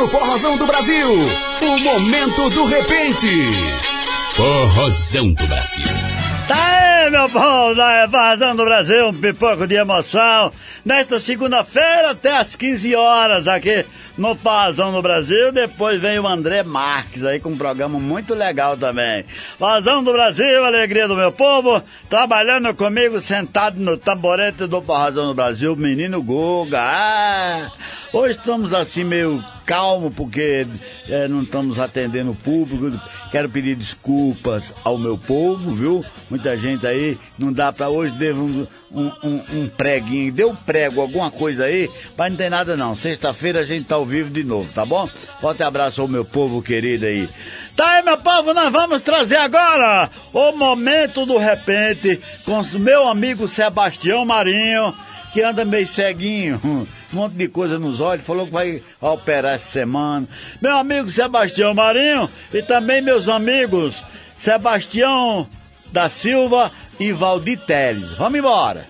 [0.03, 1.07] No Forrozão do Brasil,
[1.61, 3.30] o momento do repente.
[4.35, 5.85] Forrozão do Brasil.
[6.45, 6.55] Tá
[7.05, 10.51] aí, meu povo da Evasão do Brasil, um pipoco de emoção.
[10.84, 13.85] Nesta segunda-feira, até às 15 horas, aqui
[14.17, 15.53] no Fazão do Brasil.
[15.53, 19.23] Depois vem o André Marques aí com um programa muito legal também.
[19.57, 21.81] Fazão do Brasil, alegria do meu povo.
[22.09, 26.81] Trabalhando comigo, sentado no tamborete do Fazão do Brasil, menino Guga.
[26.81, 27.71] Ah,
[28.14, 30.68] hoje estamos assim meio calmo porque
[31.10, 32.99] eh, não estamos atendendo o público.
[33.31, 36.06] Quero pedir desculpas ao meu povo, viu?
[36.30, 41.31] Muita gente aí, não dá pra hoje, devo um, um, um, preguinho, deu prego, alguma
[41.31, 42.95] coisa aí, mas não tem nada não.
[42.95, 45.07] Sexta-feira a gente tá ao vivo de novo, tá bom?
[45.41, 47.27] Forte abraço ao meu povo querido aí.
[47.76, 53.48] Tá aí, meu povo, nós vamos trazer agora o momento do repente com meu amigo
[53.48, 54.94] Sebastião Marinho,
[55.34, 59.72] que anda meio ceguinho, um monte de coisa nos olhos, falou que vai operar essa
[59.72, 60.27] semana.
[60.61, 63.95] Meu amigo Sebastião Marinho e também meus amigos
[64.38, 65.47] Sebastião
[65.91, 68.11] da Silva e Valdir Teles.
[68.11, 68.88] Vamos embora!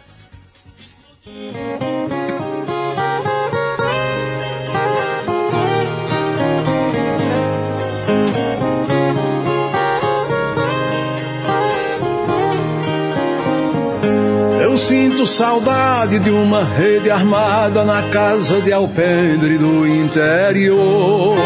[14.73, 21.37] Eu sinto saudade de uma rede armada na casa de alpendre do interior.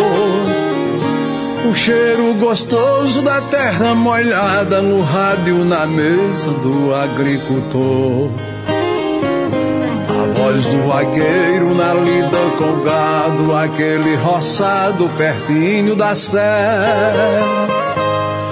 [1.69, 8.31] O cheiro gostoso da terra molhada no rádio na mesa do agricultor.
[10.09, 17.86] A voz do vaqueiro na lida com gado, aquele roçado pertinho da serra.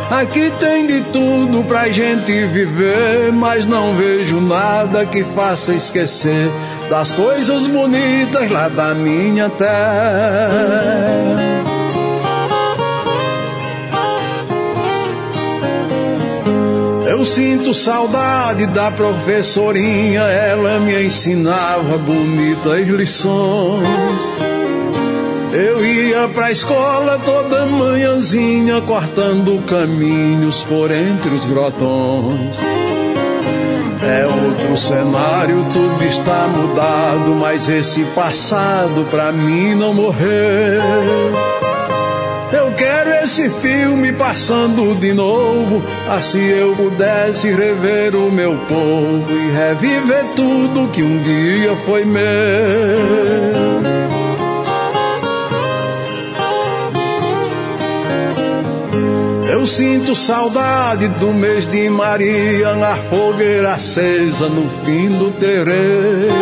[0.09, 6.47] Aqui tem de tudo pra gente viver, mas não vejo nada que faça esquecer
[6.89, 11.25] das coisas bonitas lá da minha terra.
[17.09, 23.85] Eu sinto saudade da professorinha, ela me ensinava bonitas lições.
[25.55, 32.57] Eu ia pra escola toda manhãzinha, cortando caminhos por entre os grotões.
[34.03, 40.83] É outro cenário, tudo está mudado, mas esse passado pra mim não morreu.
[42.51, 49.51] Eu quero esse filme passando de novo, assim eu pudesse rever o meu povo e
[49.51, 52.25] reviver tudo que um dia foi meu.
[59.67, 66.33] Sinto saudade do mês de Maria, na fogueira acesa no fim do terreiro.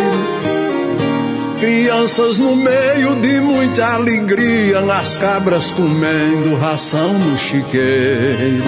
[1.58, 8.62] Crianças no meio de muita alegria, nas cabras comendo ração no chiqueiro.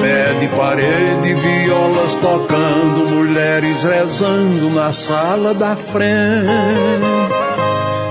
[0.00, 6.48] Pé de parede, violas tocando, mulheres rezando na sala da frente.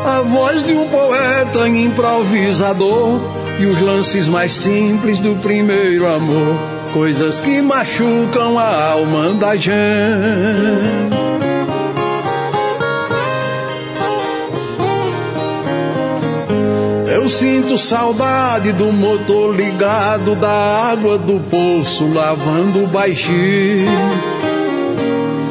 [0.06, 6.56] A voz de um poeta improvisador e os lances mais simples do primeiro amor,
[6.94, 11.18] coisas que machucam a alma da gente.
[17.12, 23.92] Eu sinto saudade do motor ligado, da água do poço lavando o baixinho.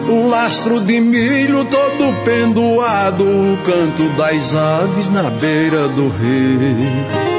[0.08, 7.35] O lastro de milho todo pendoado, o canto das aves na beira do rio.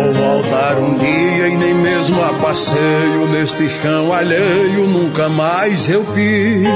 [0.00, 6.02] Vou voltar um dia e nem mesmo a passeio neste chão alheio nunca mais eu
[6.02, 6.66] fiz.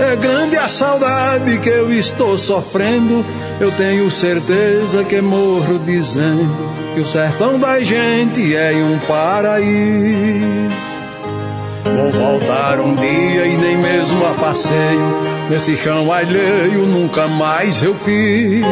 [0.00, 3.26] É grande a saudade que eu estou sofrendo.
[3.60, 10.90] Eu tenho certeza que morro dizendo que o sertão da gente é um paraíso.
[11.84, 17.94] Vou voltar um dia e nem mesmo a passeio nesse chão alheio nunca mais eu
[17.96, 18.64] fiz.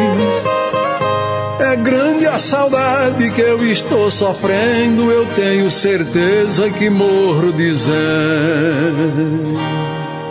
[1.60, 7.98] É grande a saudade que eu estou sofrendo, eu tenho certeza que morro dizendo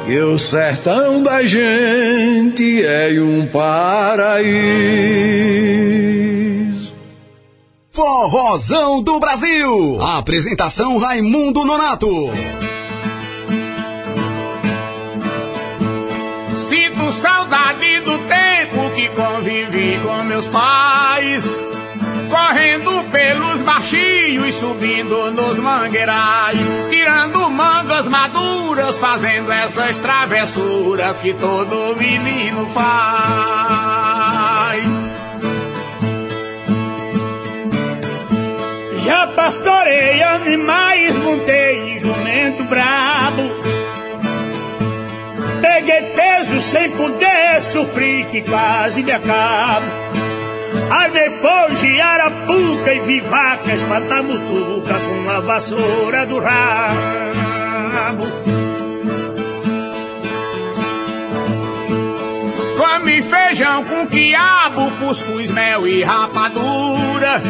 [0.05, 4.47] que o sertão da gente é um paraíso.
[7.91, 10.01] Forrozão do Brasil.
[10.17, 12.07] Apresentação Raimundo Nonato.
[16.69, 20.96] Sinto saudade do tempo que convivi com meus pais.
[22.29, 32.65] Correndo pelos baixinhos, subindo nos mangueirais, tirando mangas maduras, fazendo essas travessuras que todo menino
[32.67, 33.97] faz.
[39.05, 43.43] Já pastorei animais, montei jumento brabo.
[45.61, 49.85] Peguei peso sem poder, sofri que quase me acabo.
[50.89, 58.27] Armei foge, arapuca e vi vacas matar mutuca com a vassoura do rabo.
[62.77, 67.41] Come feijão com quiabo, cuscuz, mel e rapadura.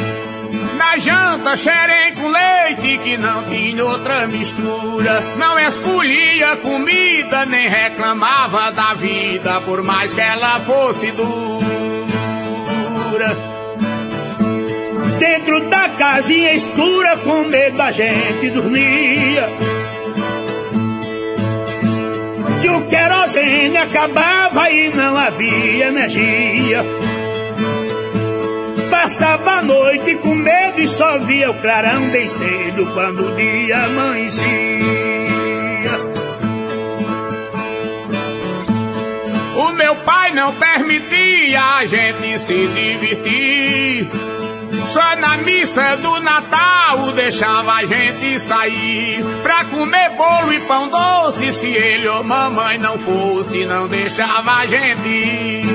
[0.78, 5.22] Na janta, xerém com leite que não tinha outra mistura.
[5.38, 11.97] Não escolhia comida, nem reclamava da vida, por mais que ela fosse dura.
[15.18, 19.50] Dentro da casinha escura, com medo a gente dormia.
[22.62, 26.84] Que o querosene acabava e não havia energia.
[28.90, 33.86] Passava a noite com medo e só via o clarão bem cedo quando o dia
[33.86, 35.07] amanhecia.
[39.88, 44.10] Meu pai não permitia a gente se divertir.
[44.82, 51.54] Só na missa do Natal deixava a gente sair pra comer bolo e pão doce.
[51.54, 55.68] Se ele ou mamãe não fosse, não deixava a gente ir.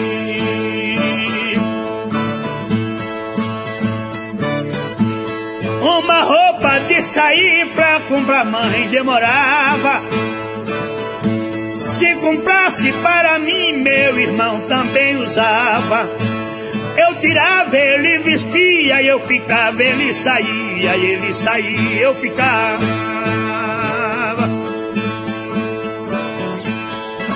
[5.80, 10.02] Uma roupa de sair pra comprar mãe demorava.
[12.03, 16.05] Se comprasse para mim, meu irmão também usava.
[16.97, 22.85] Eu tirava, ele vestia, eu ficava, ele saía, ele saía, eu ficava.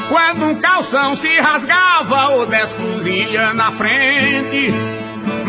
[0.08, 4.74] Quando um calção se rasgava ou dez cozinhas na frente,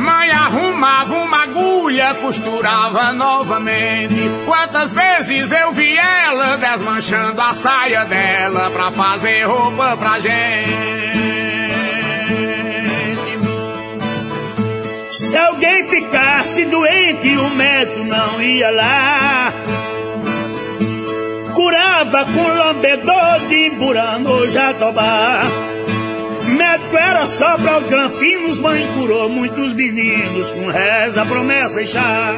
[0.08, 4.16] mãe arrumava uma agulha, costurava novamente.
[4.46, 10.98] Quantas vezes eu vi ela desmanchando a saia dela pra fazer roupa pra gente.
[15.12, 19.54] Se alguém ficasse doente, o médico não ia lá.
[21.54, 25.42] Curava com lambedor de burano jatobá.
[26.48, 32.36] Médico era só para os granfinos, mãe curou muitos meninos com reza, promessa e chá.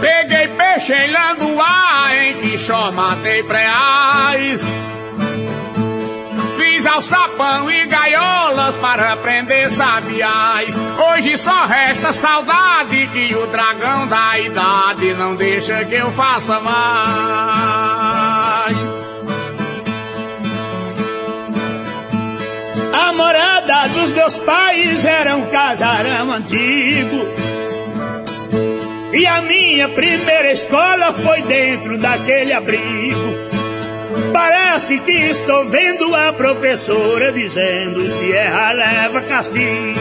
[0.00, 4.66] Peguei peixe em Landuá, em Quixó matei preais.
[6.56, 10.74] Fiz alçapão e gaiolas para prender sabiás.
[11.10, 18.25] Hoje só resta saudade que o dragão da idade não deixa que eu faça mais.
[22.98, 27.28] A morada dos meus pais era um casarão antigo.
[29.12, 33.34] E a minha primeira escola foi dentro daquele abrigo.
[34.32, 40.00] Parece que estou vendo a professora dizendo: se erra, leva castigo.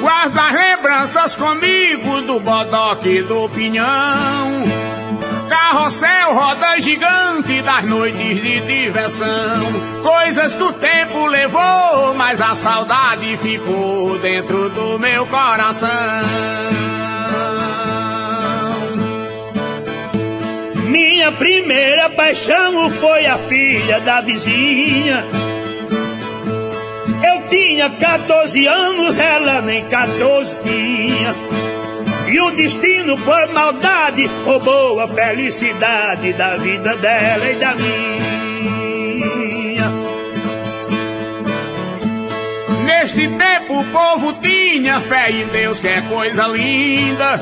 [0.00, 4.81] Guardo as lembranças comigo do bodoque do pinhão.
[5.52, 9.60] Carrossel, roda gigante das noites de diversão.
[10.02, 15.90] Coisas que o tempo levou, mas a saudade ficou dentro do meu coração.
[20.86, 25.22] Minha primeira paixão foi a filha da vizinha.
[27.30, 31.71] Eu tinha 14 anos, ela nem 14 tinha.
[32.28, 38.22] E o destino, por maldade, roubou a felicidade da vida dela e da minha.
[42.84, 47.40] Neste tempo o povo tinha fé em Deus, que é coisa linda.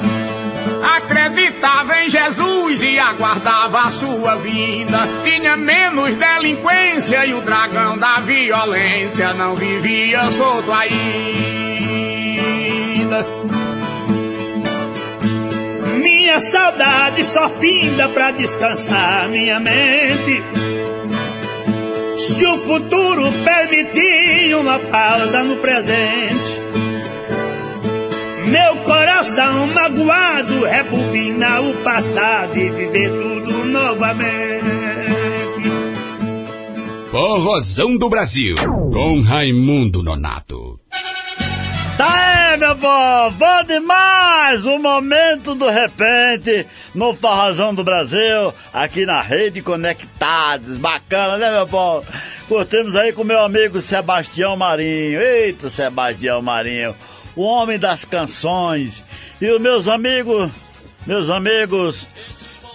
[0.96, 4.98] Acreditava em Jesus e aguardava a sua vinda.
[5.22, 11.20] Tinha menos delinquência e o dragão da violência não vivia solto ainda.
[16.30, 20.40] Minha saudade só finda pra descansar minha mente.
[22.20, 26.60] Se o futuro permitir uma pausa no presente.
[28.46, 34.70] Meu coração magoado rebobina o passado e viver tudo novamente.
[37.10, 38.54] Forrozão do Brasil,
[38.92, 40.78] com Raimundo Nonato.
[42.00, 44.64] Tá aí, meu povo, bom demais!
[44.64, 50.78] O momento do repente no Forrozão do Brasil, aqui na Rede Conectados.
[50.78, 52.06] Bacana, né, meu povo?
[52.48, 55.20] Curtimos aí com meu amigo Sebastião Marinho.
[55.20, 56.94] Eita, Sebastião Marinho
[57.36, 59.02] o homem das canções.
[59.40, 60.52] E os meus amigos,
[61.06, 62.06] meus amigos,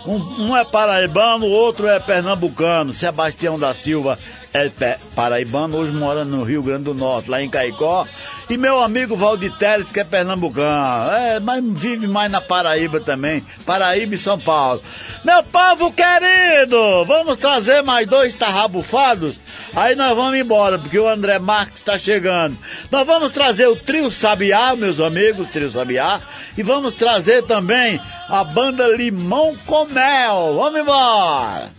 [0.05, 2.93] um, um é paraibano, o outro é pernambucano.
[2.93, 4.17] Sebastião da Silva
[4.55, 8.07] é paraibano, hoje mora no Rio Grande do Norte, lá em Caicó.
[8.49, 13.43] E meu amigo Valdir Teles, que é pernambucano, é, mas vive mais na Paraíba também,
[13.65, 14.81] Paraíba e São Paulo.
[15.25, 19.35] Meu povo querido, vamos trazer mais dois tarrabufados?
[19.75, 22.57] Aí nós vamos embora, porque o André Marques está chegando.
[22.89, 26.21] Nós vamos trazer o Trio Sabiá, meus amigos, Trio Sabiá,
[26.57, 27.99] e vamos trazer também
[28.29, 30.55] a banda Limão com Mel.
[30.55, 31.69] Vamos embora!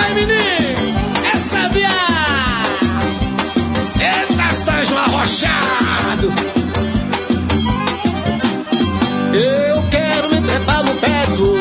[0.00, 0.80] Aí, menino!
[1.32, 1.90] É Sabiá!
[4.00, 6.32] Eita, Sérgio Arrochado!
[9.32, 11.60] Eu quero me trepar no pé do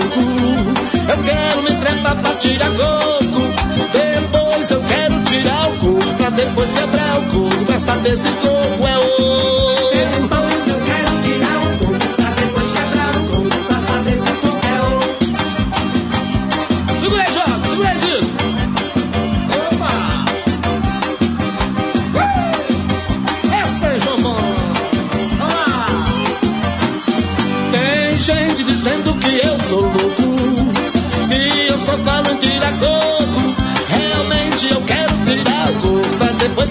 [1.09, 3.41] eu quero me trepar pra tirar coco.
[3.91, 6.15] Depois eu quero tirar o coco.
[6.17, 7.65] Pra depois quebrar o coco.
[7.65, 9.78] Pra saber se coco é ouro.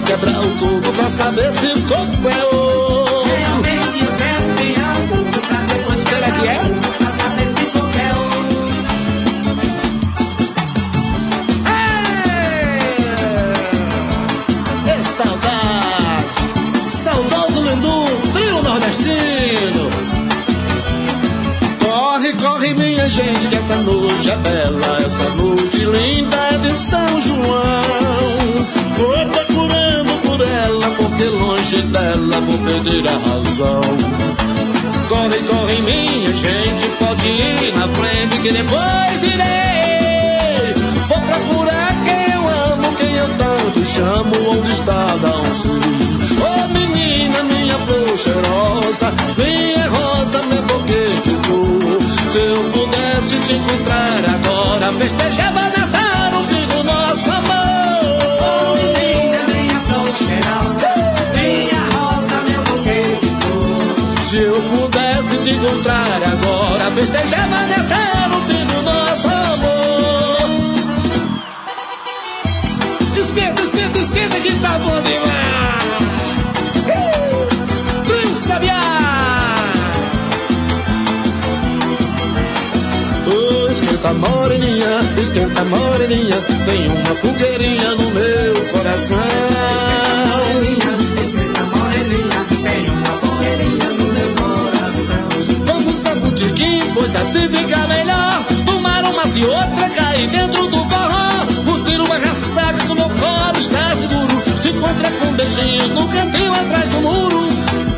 [0.09, 3.25] Quebrar o coco pra saber se o coco é ouro.
[3.25, 4.47] Realmente eu quero
[5.07, 6.55] coco pra depois Será que é?
[6.55, 8.69] o pra saber se coco é ouro.
[14.87, 16.41] É saudade,
[17.03, 17.97] saudoso Lindu,
[18.33, 19.91] trio nordestino.
[21.83, 26.28] Corre, corre minha gente, que essa noite é bela, essa noite linda
[32.41, 33.81] vou perder a razão.
[35.09, 40.73] Corre, corre minha gente, pode ir na frente que depois irei.
[41.07, 45.43] Vou procurar quem eu amo, quem eu tanto chamo, onde está Dão
[46.41, 51.99] Ô menina, minha flor cheirosa, minha rosa, meu buquê de.
[52.31, 58.77] Se eu pudesse te encontrar agora, festejava nessa no fim do nosso amor.
[58.77, 60.98] Menina, minha flor cheirosa,
[64.29, 70.49] Se eu pudesse te encontrar agora, festejava nessa no fim do nosso amor.
[73.17, 75.83] Esquenta, esquenta, esquenta que tá bom demais.
[78.05, 78.81] Trio Sabiá.
[83.33, 90.38] Oh, esquenta moreninha, esquenta moreninha, tem uma fogueirinha no meu coração.
[97.09, 98.43] Pois assim fica melhor.
[98.65, 101.45] Tomar uma e outra, cair dentro do forró.
[101.65, 104.43] Curtir uma ressaca que o meu colo está seguro.
[104.61, 107.39] Se encontra com beijinhos no cantinho atrás do muro.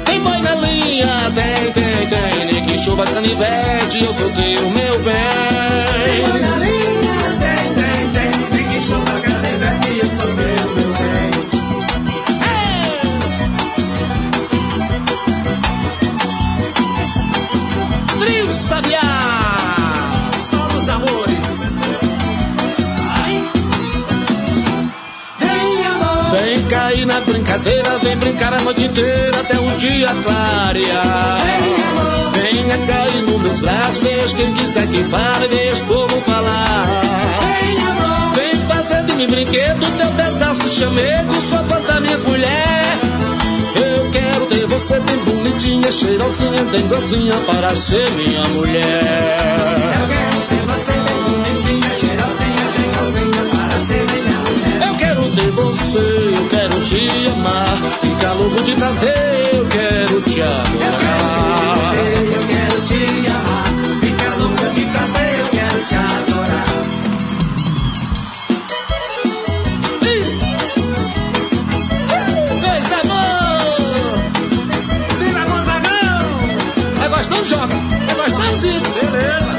[0.05, 2.53] Tem boi na linha, tem, tem, tem.
[2.53, 6.05] Nem que chuva canivete, eu sou teu, meu bem.
[6.05, 8.57] Tem boi na linha, tem, tem, tem.
[8.57, 10.90] Nem que chuva canivete, eu sou teu, meu bem.
[27.11, 31.37] Na brincadeira, vem brincar a noite inteira até o dia clarear.
[32.33, 36.85] Venha cair nos meus braços, deixa quem quiser que fale, deixa o povo falar.
[38.35, 42.81] Vem fazer de mim brinquedo, teu pedaço de chamego, sua da minha colher.
[43.75, 48.85] Eu quero ter você bem bonitinha, cheirosinha, bem docinha para ser minha mulher.
[49.99, 52.65] Eu quero ter você bem bonitinha, cheirosinha,
[53.13, 54.87] bem para ser minha mulher.
[54.87, 57.81] Eu quero ter você, eu quero te amar.
[58.01, 61.95] Fica louco de prazer, eu quero te adorar.
[61.95, 66.65] Eu quero te amar, fica louca de prazer, eu quero te adorar.
[72.61, 74.17] Dois amor!
[75.19, 76.21] Viva Gonzagão!
[77.03, 77.75] É gostando, joga?
[78.09, 78.89] É gostando, Zito?
[79.11, 79.51] Beleza.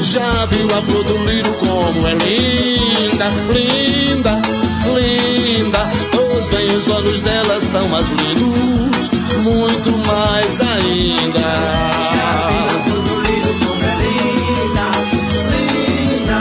[0.00, 4.40] Já viu a flor do lírio como é linda, linda,
[4.94, 5.90] linda.
[6.38, 9.10] Os bem os olhos dela são mais lindos,
[9.42, 11.40] muito mais ainda.
[12.10, 14.86] Já vi a flor do lírio como é linda,
[15.52, 16.38] linda,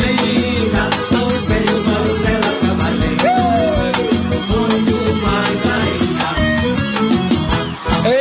[0.00, 0.82] linda.
[1.26, 6.26] Os beijos olhos dela são mais lindos, muito mais ainda.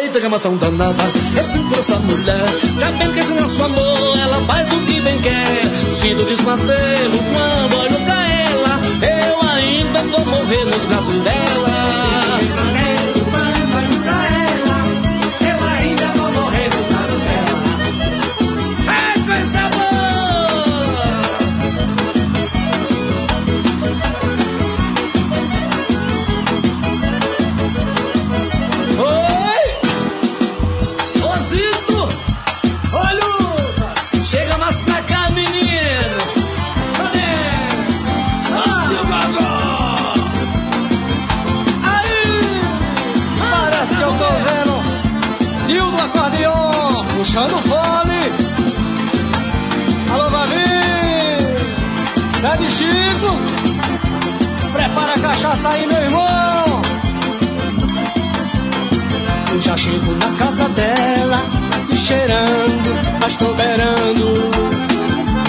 [0.04, 1.04] Eita, gamação danada,
[1.38, 2.46] esse essa mulher.
[2.80, 5.66] Sabendo que esse nosso amor, ela faz o que bem quer.
[6.02, 7.94] Sinto desmantelo quando olho.
[7.96, 8.05] Eu
[10.46, 11.85] morrer nos braços dela.
[55.36, 56.82] Cachaça aí, meu irmão!
[59.52, 61.42] Eu já chego na casa dela,
[61.90, 64.34] me cheirando, mas tô beirando.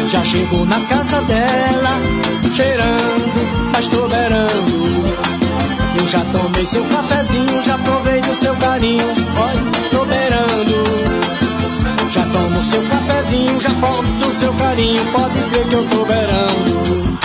[0.09, 1.91] Já chego na casa dela,
[2.55, 4.87] cheirando, mas tô beirando.
[5.99, 9.05] Eu já tomei seu cafezinho, já provei do seu carinho,
[9.39, 10.87] olha, tô beirando.
[12.13, 17.15] Já tomo seu cafezinho, já provo do seu carinho, pode ver que eu tô beirando.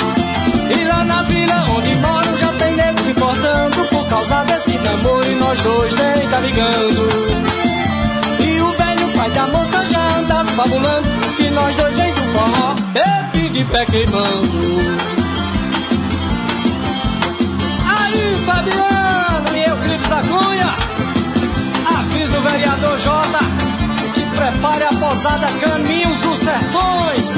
[5.64, 7.08] Dois nem tá ligando.
[8.40, 12.76] E o velho pai da moça já anda fabulando que nós dois vem do forró,
[13.36, 14.60] e de pé queimando.
[17.86, 20.70] Aí, Fabiano e Euclides da Cunha,
[22.00, 23.40] avisa o vereador Jota
[24.14, 27.36] que prepare a posada Caminhos dos Sertões.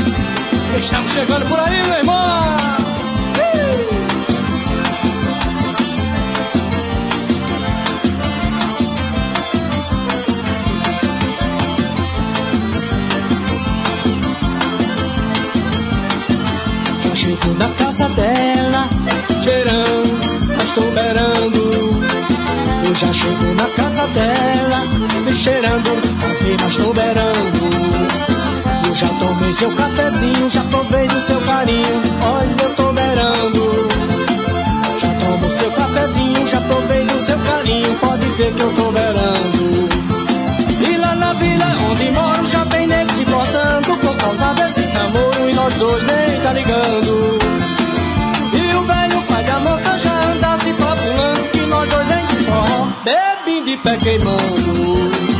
[0.77, 2.57] Estamos chegando por aí, meu irmão.
[3.37, 4.12] Ih!
[17.33, 18.87] Chego na casa dela,
[19.43, 20.19] cheirando,
[20.55, 22.03] mas tô beirando.
[22.85, 24.79] Eu já chego na casa dela,
[25.25, 25.89] me cheirando,
[26.29, 27.59] assim, mas tô beirando.
[28.87, 33.89] Eu já tomei seu cafezinho, já provei do seu carinho, olha eu tô beirando.
[35.01, 40.12] Já tomo seu cafezinho, já provei do seu carinho, pode ver que eu tô beirando.
[41.13, 45.53] E na vila onde moro já vem nego se botando Por causa desse namoro e
[45.53, 47.39] nós dois nem tá ligando.
[48.53, 52.43] E o velho pai da moça já anda se fabulando Que nós dois em de
[52.45, 55.32] forró, bebendo de pé queimando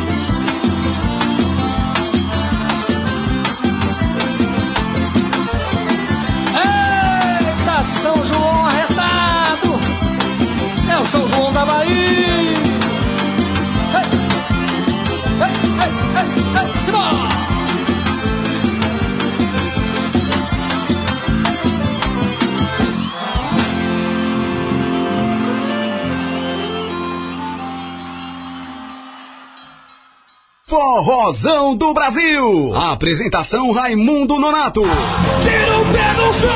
[30.66, 32.74] Forrozão do Brasil.
[32.92, 34.82] Apresentação Raimundo Nonato.
[34.82, 36.50] Tira o pé do chão.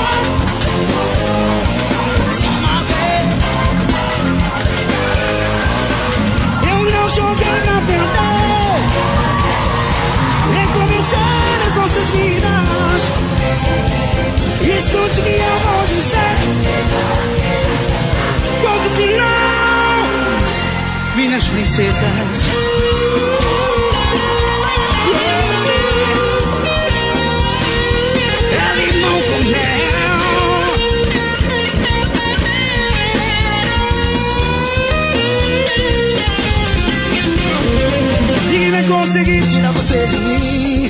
[6.69, 8.79] Eu não joguei pra perder.
[10.53, 13.01] Recomeçar as nossas vidas.
[14.61, 16.37] Escute eu vou dizer.
[18.61, 19.27] Ponto final.
[21.17, 22.86] Minhas princesas.
[40.07, 40.89] Você de mim,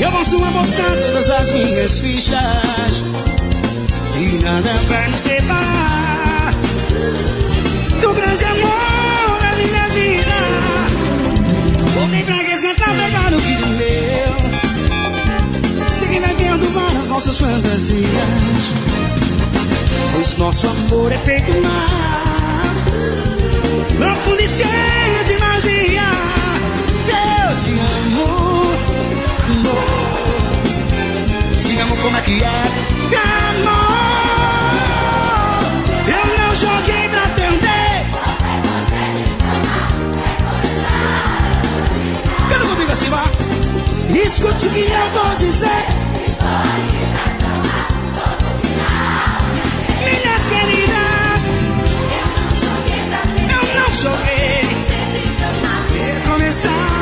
[0.00, 3.02] eu posso apostar todas as minhas fichas.
[4.18, 6.54] E nada vai nos separar
[8.00, 10.36] do grande amor da minha vida.
[11.94, 14.36] Voltei pra resgatar, pegar o que do meu.
[15.90, 18.72] Seguir vivendo várias nossas fantasias.
[20.12, 22.64] Pois nosso amor é feito mar.
[23.96, 25.75] Profundo e cheio de magia.
[27.66, 28.62] Eu te amo.
[29.44, 29.86] amor.
[31.60, 32.62] Te amo como é que é.
[33.50, 33.96] Amor.
[36.06, 38.06] Eu não joguei pra perder.
[42.48, 43.22] Canta comigo acima.
[44.24, 45.86] Escute o que eu vou dizer.
[50.04, 51.42] Minhas queridas,
[53.50, 54.60] eu não joguei.
[55.98, 56.95] Recomeçar de novo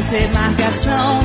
[0.00, 1.20] vai ser marcação.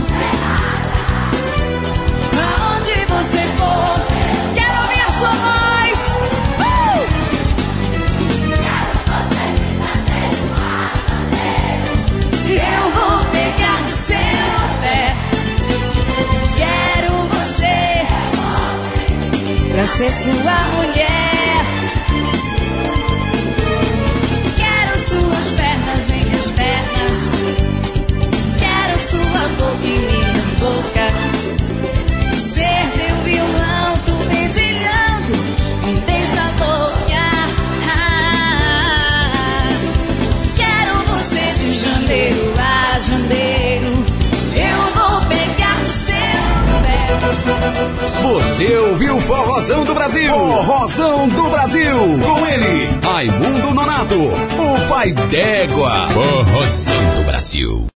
[2.59, 4.01] Aonde você for,
[4.53, 5.99] quero ouvir a sua voz.
[6.59, 6.65] Uh!
[12.49, 14.17] Eu vou pegar seu
[14.81, 15.15] pé.
[16.57, 17.77] Quero você
[19.73, 21.63] pra ser sua mulher.
[24.57, 27.84] Quero suas pernas em minhas pernas
[29.45, 30.21] sabor que me
[30.59, 31.07] toca.
[32.35, 35.33] Ser teu violão, tu dedilhando,
[35.85, 37.25] me deixa louca.
[40.57, 44.05] Quero você de janeiro a janeiro.
[44.55, 46.15] Eu vou pegar o seu
[46.81, 46.97] pé.
[48.23, 50.33] Você ouviu Forrozão do Brasil?
[50.33, 51.97] Forrozão do Brasil.
[52.23, 56.09] Com ele, Raimundo Nonato, o pai d'égua.
[56.13, 57.87] Forrozão do Brasil.